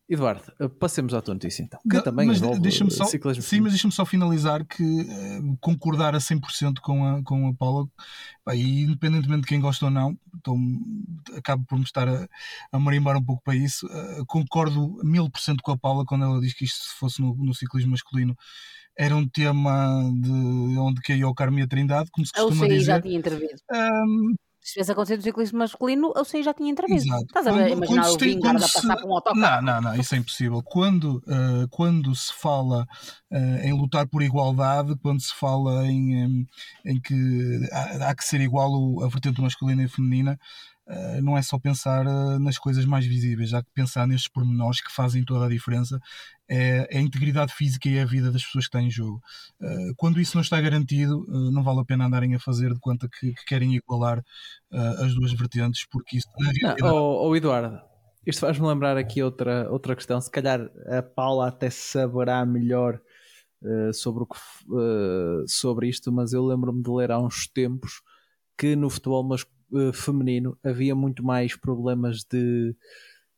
[0.07, 1.79] Eduardo, eh, passemos à tua notícia então.
[1.89, 6.79] Que também mas deixa-me só, Sim, mas deixa-me só finalizar que uh, concordar a 100%
[6.79, 7.87] com a, com a Paula,
[8.53, 10.57] e independentemente de quem gosta ou não, então,
[11.35, 12.27] acabo por me estar a,
[12.71, 13.87] a marimbar um pouco para isso.
[13.87, 17.19] Uh, concordo mil por cento com a Paula quando ela diz que isto, se fosse
[17.19, 18.37] no, no ciclismo masculino,
[18.97, 22.81] era um tema de onde caiu o Carme Trindade, como se costuma dizer.
[22.81, 23.59] já tinha intervido.
[23.73, 24.35] Um,
[24.65, 27.07] se tivesse acontecido no ciclismo masculino, eu sei já tinha entrevista.
[27.07, 27.25] Exato.
[27.25, 29.39] Estás a ver, imaginar o Vingard a passar por um autocarro?
[29.39, 30.59] Não, não, não, isso é impossível.
[30.63, 32.87] Quando, uh, quando se fala
[33.31, 36.45] uh, em lutar por igualdade, quando se fala em, um,
[36.83, 40.39] em que há, há, que ser igual a vertente masculina e feminina,
[41.21, 44.91] não é só pensar uh, nas coisas mais visíveis, há que pensar nestes pormenores que
[44.91, 45.99] fazem toda a diferença.
[46.47, 49.19] É, é, a integridade física e é a vida das pessoas que têm em jogo.
[49.59, 53.09] Uh, quando isso não está garantido, não vale a pena andarem a fazer de conta
[53.09, 54.23] que, que querem igualar
[54.99, 56.27] as duas vertentes, porque isso.
[56.79, 57.81] Não, oh, oh, Eduardo,
[58.25, 60.19] isto faz-me lembrar aqui outra, outra questão.
[60.21, 62.99] Se calhar a Paula até saberá melhor
[63.93, 64.37] sobre, o que,
[65.47, 68.01] sobre isto, mas eu lembro-me de ler há uns tempos
[68.57, 72.75] que no futebol masculino uh, feminino havia muito mais problemas de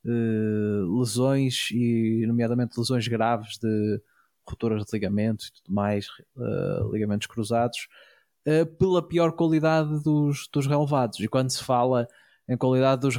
[0.05, 4.01] uh, lesões e nomeadamente lesões graves de
[4.47, 7.87] rupturas de ligamentos e tudo mais, uh, ligamentos cruzados,
[8.79, 11.19] pela pior qualidade dos, dos relevados.
[11.19, 12.07] E quando se fala
[12.47, 13.17] em qualidade dos,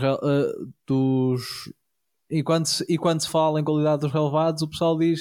[0.87, 1.71] dos
[2.31, 5.21] e quando, se, e quando se fala em qualidade dos relevados, o pessoal diz,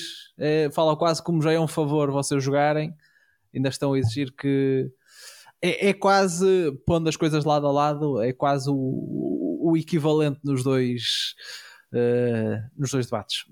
[0.71, 2.95] fala quase como já é um favor vocês jogarem,
[3.53, 4.89] ainda estão a exigir que,
[5.61, 10.63] é, é, quase, pondo as coisas lado a lado, é quase o, o equivalente nos
[10.63, 11.35] dois,
[11.93, 13.45] uh, nos dois debates.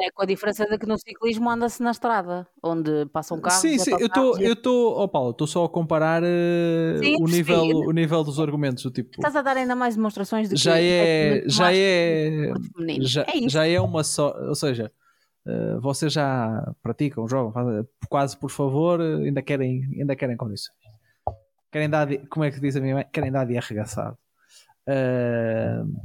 [0.00, 3.60] É, com a diferença de que no ciclismo anda-se na estrada, onde passam carros.
[3.60, 7.26] Sim, sim, eu estou, eu estou, oh Paulo, estou só a comparar uh, sim, o,
[7.26, 8.84] nível, o nível dos argumentos.
[8.84, 12.52] O tipo, Estás a dar ainda mais demonstrações de já que é, é já é,
[13.00, 14.92] já, é já é uma só, ou seja,
[15.46, 20.87] uh, vocês já praticam, jogam, fazem, quase por favor, ainda querem, ainda querem condições.
[21.70, 23.06] Querem dar, como é que diz a minha mãe?
[23.12, 24.16] Querem dar de arregaçado.
[24.88, 26.00] Uh,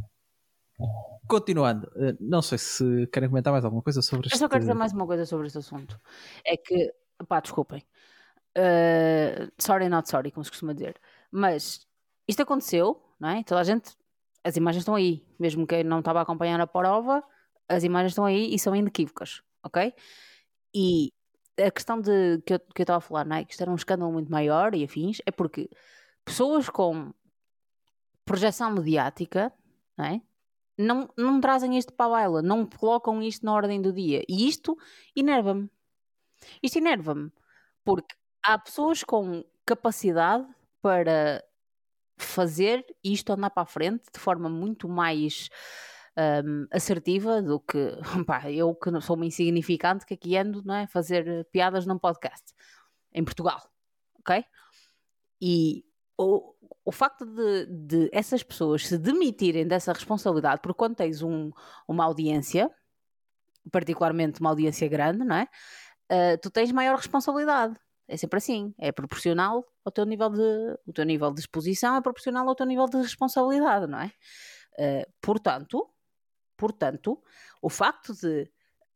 [1.27, 4.27] continuando, uh, não sei se querem comentar mais alguma coisa sobre.
[4.31, 5.99] Eu só quero dizer mais uma coisa sobre este assunto.
[6.45, 6.93] É que,
[7.27, 7.83] pá, desculpem.
[8.57, 10.99] Uh, sorry, not sorry, como se costuma dizer.
[11.31, 11.87] Mas
[12.27, 13.43] isto aconteceu, não é?
[13.43, 13.95] Toda a gente,
[14.43, 15.25] as imagens estão aí.
[15.39, 17.23] Mesmo quem não estava a acompanhar a prova,
[17.69, 19.93] as imagens estão aí e são inequívocas, ok?
[20.75, 21.13] E
[21.57, 23.45] a questão de que eu, estava a falar, não é?
[23.45, 25.69] Que isto era um escândalo muito maior e afins, é porque
[26.25, 27.13] pessoas com
[28.25, 29.51] projeção mediática,
[29.97, 30.21] não é?
[30.77, 34.23] Não, não trazem isto para a baila, não colocam isto na ordem do dia.
[34.27, 34.77] E isto
[35.15, 35.69] enerva-me.
[36.61, 37.31] Isto enerva-me.
[37.83, 40.47] Porque há pessoas com capacidade
[40.81, 41.43] para
[42.17, 45.49] fazer isto andar para a frente de forma muito mais
[46.17, 50.87] um, assertiva do que pá, eu que sou uma insignificante que aqui ando não é,
[50.87, 52.53] fazer piadas num podcast
[53.13, 53.61] em Portugal,
[54.19, 54.43] ok?
[55.41, 55.85] E
[56.17, 56.53] o,
[56.85, 61.51] o facto de, de essas pessoas se demitirem dessa responsabilidade, porque quando tens um,
[61.87, 62.69] uma audiência,
[63.71, 65.47] particularmente uma audiência grande, não é?
[66.11, 67.75] Uh, tu tens maior responsabilidade.
[68.07, 68.73] É sempre assim.
[68.77, 72.65] É proporcional ao teu nível de, o teu nível de exposição, é proporcional ao teu
[72.65, 74.11] nível de responsabilidade, não é?
[74.77, 75.87] Uh, portanto,
[76.63, 77.21] portanto,
[77.61, 78.49] o facto de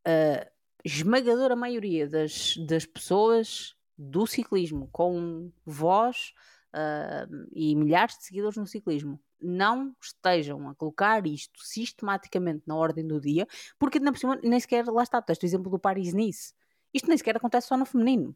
[0.06, 0.48] a
[0.86, 6.34] esmagadora maioria das, das pessoas do ciclismo com voz
[6.74, 13.06] uh, e milhares de seguidores no ciclismo não estejam a colocar isto sistematicamente na ordem
[13.06, 13.46] do dia,
[13.78, 16.54] porque cima, nem sequer, lá está, tens o exemplo do Paris-Nice.
[16.94, 18.34] Isto nem sequer acontece só no feminino.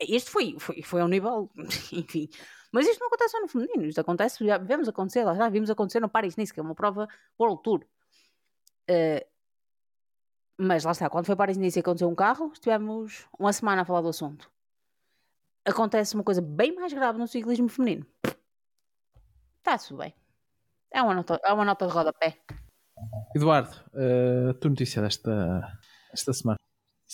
[0.00, 1.50] Este foi, foi, foi ao nível,
[1.92, 2.28] enfim.
[2.72, 5.70] Mas isto não acontece só no feminino, isto acontece, já vemos acontecer, lá já vimos
[5.70, 7.08] acontecer no Paris-Nice, que é uma prova
[7.38, 7.84] World Tour.
[8.90, 9.24] Uh,
[10.58, 14.00] mas lá está, quando foi Paris-Nice e aconteceu um carro, estivemos uma semana a falar
[14.00, 14.52] do assunto
[15.64, 18.06] acontece uma coisa bem mais grave no ciclismo feminino.
[19.58, 20.14] Está-se bem.
[20.92, 22.38] É uma nota, é uma nota de rodapé.
[23.34, 25.78] Eduardo, uh, a tua notícia desta,
[26.12, 26.58] esta semana.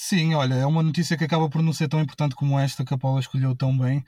[0.02, 2.94] Sim, olha, é uma notícia que acaba por não ser tão importante como esta que
[2.94, 4.02] a Paula escolheu tão bem,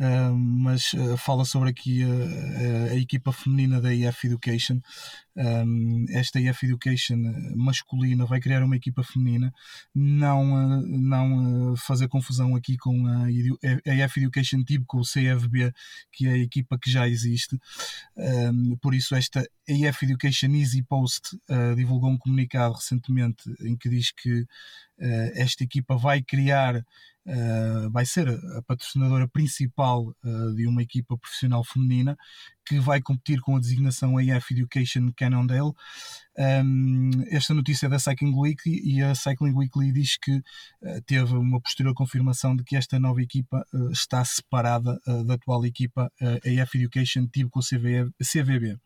[0.00, 4.80] uh, mas uh, fala sobre aqui a, a, equipa feminina da EF Education.
[5.36, 7.18] Um, esta EF Education
[7.54, 9.52] masculina vai criar uma equipa feminina,
[9.94, 15.72] não, uh, não fazer confusão aqui com a, a EF Education tipo com o CFB,
[16.12, 17.58] que é a equipa que já existe.
[18.16, 21.36] Um, por isso, esta EF Education Easy Post
[21.76, 24.46] divulgou um comunicado recentemente em que diz que
[25.34, 26.84] esta equipa vai criar,
[27.26, 32.16] uh, vai ser a patrocinadora principal uh, de uma equipa profissional feminina
[32.64, 35.72] que vai competir com a designação AF Education Cannondale.
[36.38, 41.34] Um, esta notícia é da Cycling Weekly e a Cycling Weekly diz que uh, teve
[41.34, 47.26] uma posterior confirmação de que esta nova equipa está separada da atual equipa AF Education
[47.32, 48.78] Tibco CVB.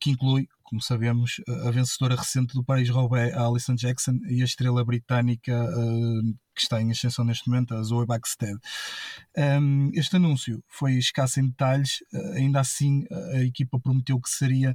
[0.00, 4.84] que inclui como sabemos, a vencedora recente do Paris-Roubaix, a Alison Jackson, e a estrela
[4.84, 8.58] britânica uh, que está em ascensão neste momento, a Zoe Backstead.
[9.36, 13.04] Um, este anúncio foi escasso em detalhes, uh, ainda assim
[13.34, 14.74] a equipa prometeu que seria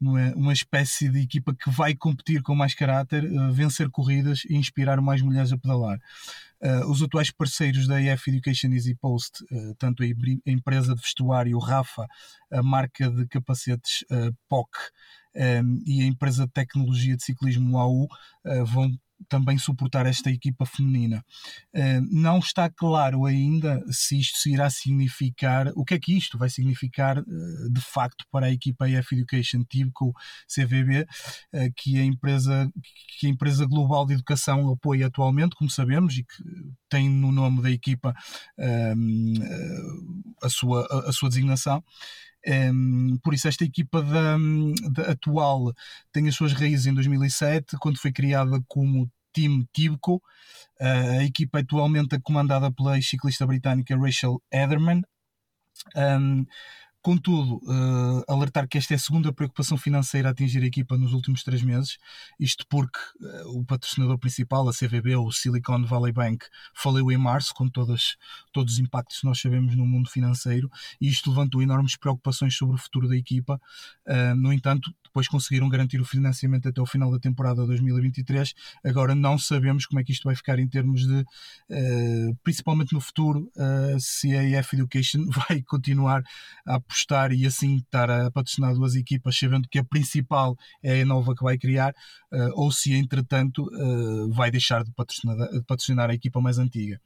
[0.00, 4.56] uma, uma espécie de equipa que vai competir com mais caráter, uh, vencer corridas e
[4.56, 5.98] inspirar mais mulheres a pedalar.
[6.60, 11.00] Uh, os atuais parceiros da EF Education Easy Post, uh, tanto a, a, empresa de
[11.00, 12.06] vestuário Rafa,
[12.50, 14.04] a marca de capacetes
[14.48, 14.70] POC
[15.36, 18.08] um, e a empresa de tecnologia de ciclismo AU
[18.64, 18.90] vão
[19.28, 21.24] também suportar esta equipa feminina.
[21.74, 26.48] Uh, não está claro ainda se isto irá significar, o que é que isto vai
[26.48, 30.14] significar uh, de facto para a equipa EF Education Team com o
[30.46, 32.70] CVB, uh, que, a empresa,
[33.18, 36.42] que a empresa global de educação apoia atualmente, como sabemos, e que
[36.88, 38.14] tem no nome da equipa
[40.42, 41.82] a, sua, a sua designação.
[42.48, 44.36] Um, por isso, esta equipa da,
[44.90, 45.74] da, atual
[46.10, 50.22] tem as suas raízes em 2007, quando foi criada como Team Tibco.
[50.80, 55.02] Uh, a equipa atualmente é comandada pela ciclista britânica Rachel Ederman.
[55.94, 56.46] Um,
[57.00, 61.12] Contudo, uh, alertar que esta é a segunda preocupação financeira a atingir a equipa nos
[61.12, 61.96] últimos três meses,
[62.40, 66.44] isto porque uh, o patrocinador principal, a CVB, o Silicon Valley Bank,
[66.74, 68.16] faliu em março, com todas,
[68.52, 70.68] todos os impactos que nós sabemos no mundo financeiro,
[71.00, 73.60] e isto levantou enormes preocupações sobre o futuro da equipa.
[74.04, 78.54] Uh, no entanto, depois conseguiram garantir o financiamento até o final da temporada 2023.
[78.84, 81.24] Agora não sabemos como é que isto vai ficar em termos de,
[82.44, 83.50] principalmente no futuro,
[83.98, 86.22] se a EF Education vai continuar
[86.64, 91.04] a apostar e assim estar a patrocinar duas equipas, sabendo que a principal é a
[91.04, 91.92] nova que vai criar,
[92.32, 97.00] uh, ou se entretanto uh, vai deixar de patrocinar, de patrocinar, a equipa mais antiga.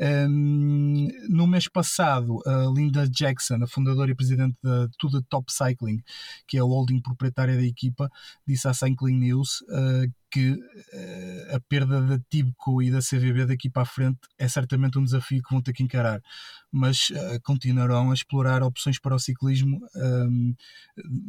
[0.00, 2.38] Um, no mês passado,
[2.74, 6.02] Linda Jackson, a fundadora e presidente da The Top Cycling,
[6.48, 8.10] que é a holding proprietária da equipa,
[8.46, 13.68] disse à Cycling News uh, que uh, a perda da Tibco e da CVB daqui
[13.68, 16.22] para a frente é certamente um desafio que vão ter que encarar,
[16.70, 20.54] mas uh, continuarão a explorar opções para o ciclismo um, ehm,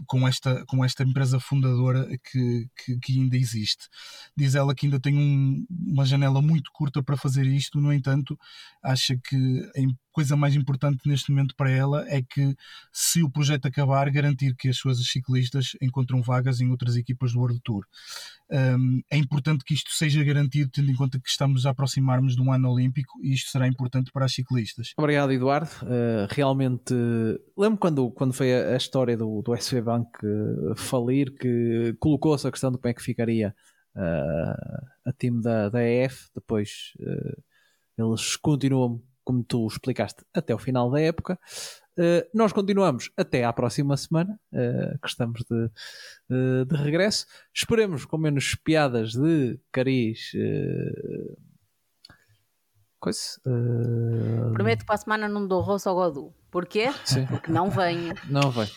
[0.06, 3.88] com, esta, com esta empresa fundadora que, que, que ainda existe.
[4.38, 8.38] Diz ela que ainda tem um, uma janela muito curta para fazer isto, no entanto,
[8.84, 12.56] acha que a coisa mais importante neste momento para ela é que,
[12.92, 17.40] se o projeto acabar, garantir que as suas ciclistas encontram vagas em outras equipas do
[17.40, 17.86] World Tour.
[18.52, 22.36] Um, um, é importante que isto seja garantido, tendo em conta que estamos a aproximar-nos
[22.36, 24.94] de um ano olímpico e isto será importante para as ciclistas.
[24.98, 25.70] Obrigado, Eduardo.
[25.84, 26.94] Uh, realmente,
[27.58, 32.52] lembro quando, quando foi a, história do, do SV Bank uh, falir, que colocou-se a
[32.52, 33.54] questão de como é que ficaria
[33.96, 36.94] uh, a time da, da EF, depois
[37.98, 41.40] eles continuam, como tu explicaste, até o final da época.
[41.98, 45.66] Uh, nós continuamos até à próxima semana, uh, que estamos de,
[46.30, 47.26] uh, de regresso.
[47.54, 50.32] Esperemos com menos piadas de cariz.
[53.00, 53.20] Coisa.
[54.54, 56.34] Prometo que para a semana não dou rosto ao Godu.
[56.52, 56.92] Porquê?
[57.04, 57.26] Sim.
[57.26, 58.14] Porque não venho.
[58.30, 58.70] Não venho.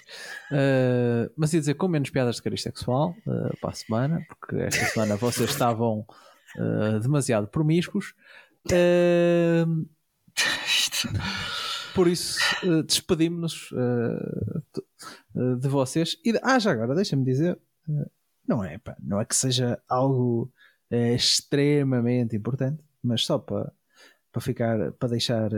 [1.36, 3.14] mas ia dizer com menos piadas de cariz sexual
[3.60, 6.06] para a semana, porque esta semana vocês estavam
[7.02, 8.14] demasiado promíscuos.
[11.94, 16.16] Por isso, uh, despedimos-nos uh, de vocês.
[16.24, 17.58] E, ah, já agora, deixa-me dizer,
[18.46, 20.52] não, é, pá, não é que seja algo
[20.90, 23.72] extremamente importante, mas só para,
[24.30, 25.50] para ficar, para deixar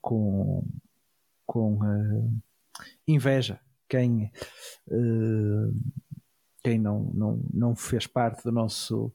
[0.00, 0.66] com,
[1.46, 1.78] com
[3.06, 3.58] inveja
[3.88, 4.30] quem,
[6.62, 9.12] quem não, não, não fez parte do nosso,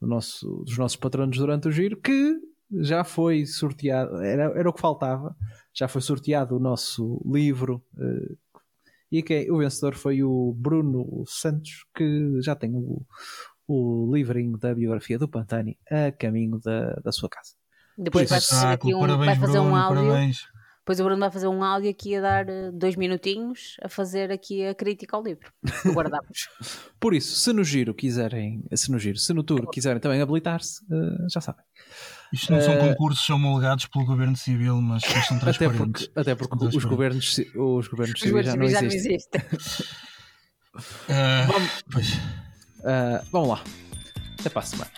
[0.00, 2.40] do nosso, dos nossos patronos durante o giro, que
[2.70, 5.34] já foi sorteado, era, era o que faltava,
[5.74, 7.82] já foi sorteado o nosso livro.
[7.94, 8.36] Uh,
[9.10, 13.02] e que o vencedor foi o Bruno Santos, que já tem o,
[13.66, 17.52] o livrinho da biografia do Pantani a caminho da, da sua casa.
[17.96, 20.02] Depois vai aqui um, parabéns, vai fazer Bruno, um áudio.
[20.04, 20.46] Parabéns.
[20.78, 24.30] Depois o Bruno vai fazer um áudio aqui a dar eh, dois minutinhos a fazer
[24.30, 25.52] aqui a crítica ao livro.
[25.92, 26.48] Guardamos.
[26.98, 30.82] Por isso, se no giro quiserem, se no giro, se no tour quiserem também habilitar-se,
[30.84, 31.62] uh, já sabem.
[32.32, 36.10] Isto não são uh, concursos homologados pelo governo civil, mas são transparentes.
[36.14, 39.40] Até porque, até porque os, governos, os governos civis já, não, já não existem.
[39.40, 40.82] uh,
[41.88, 43.64] vamos, uh, vamos lá.
[44.38, 44.90] Até para a semana.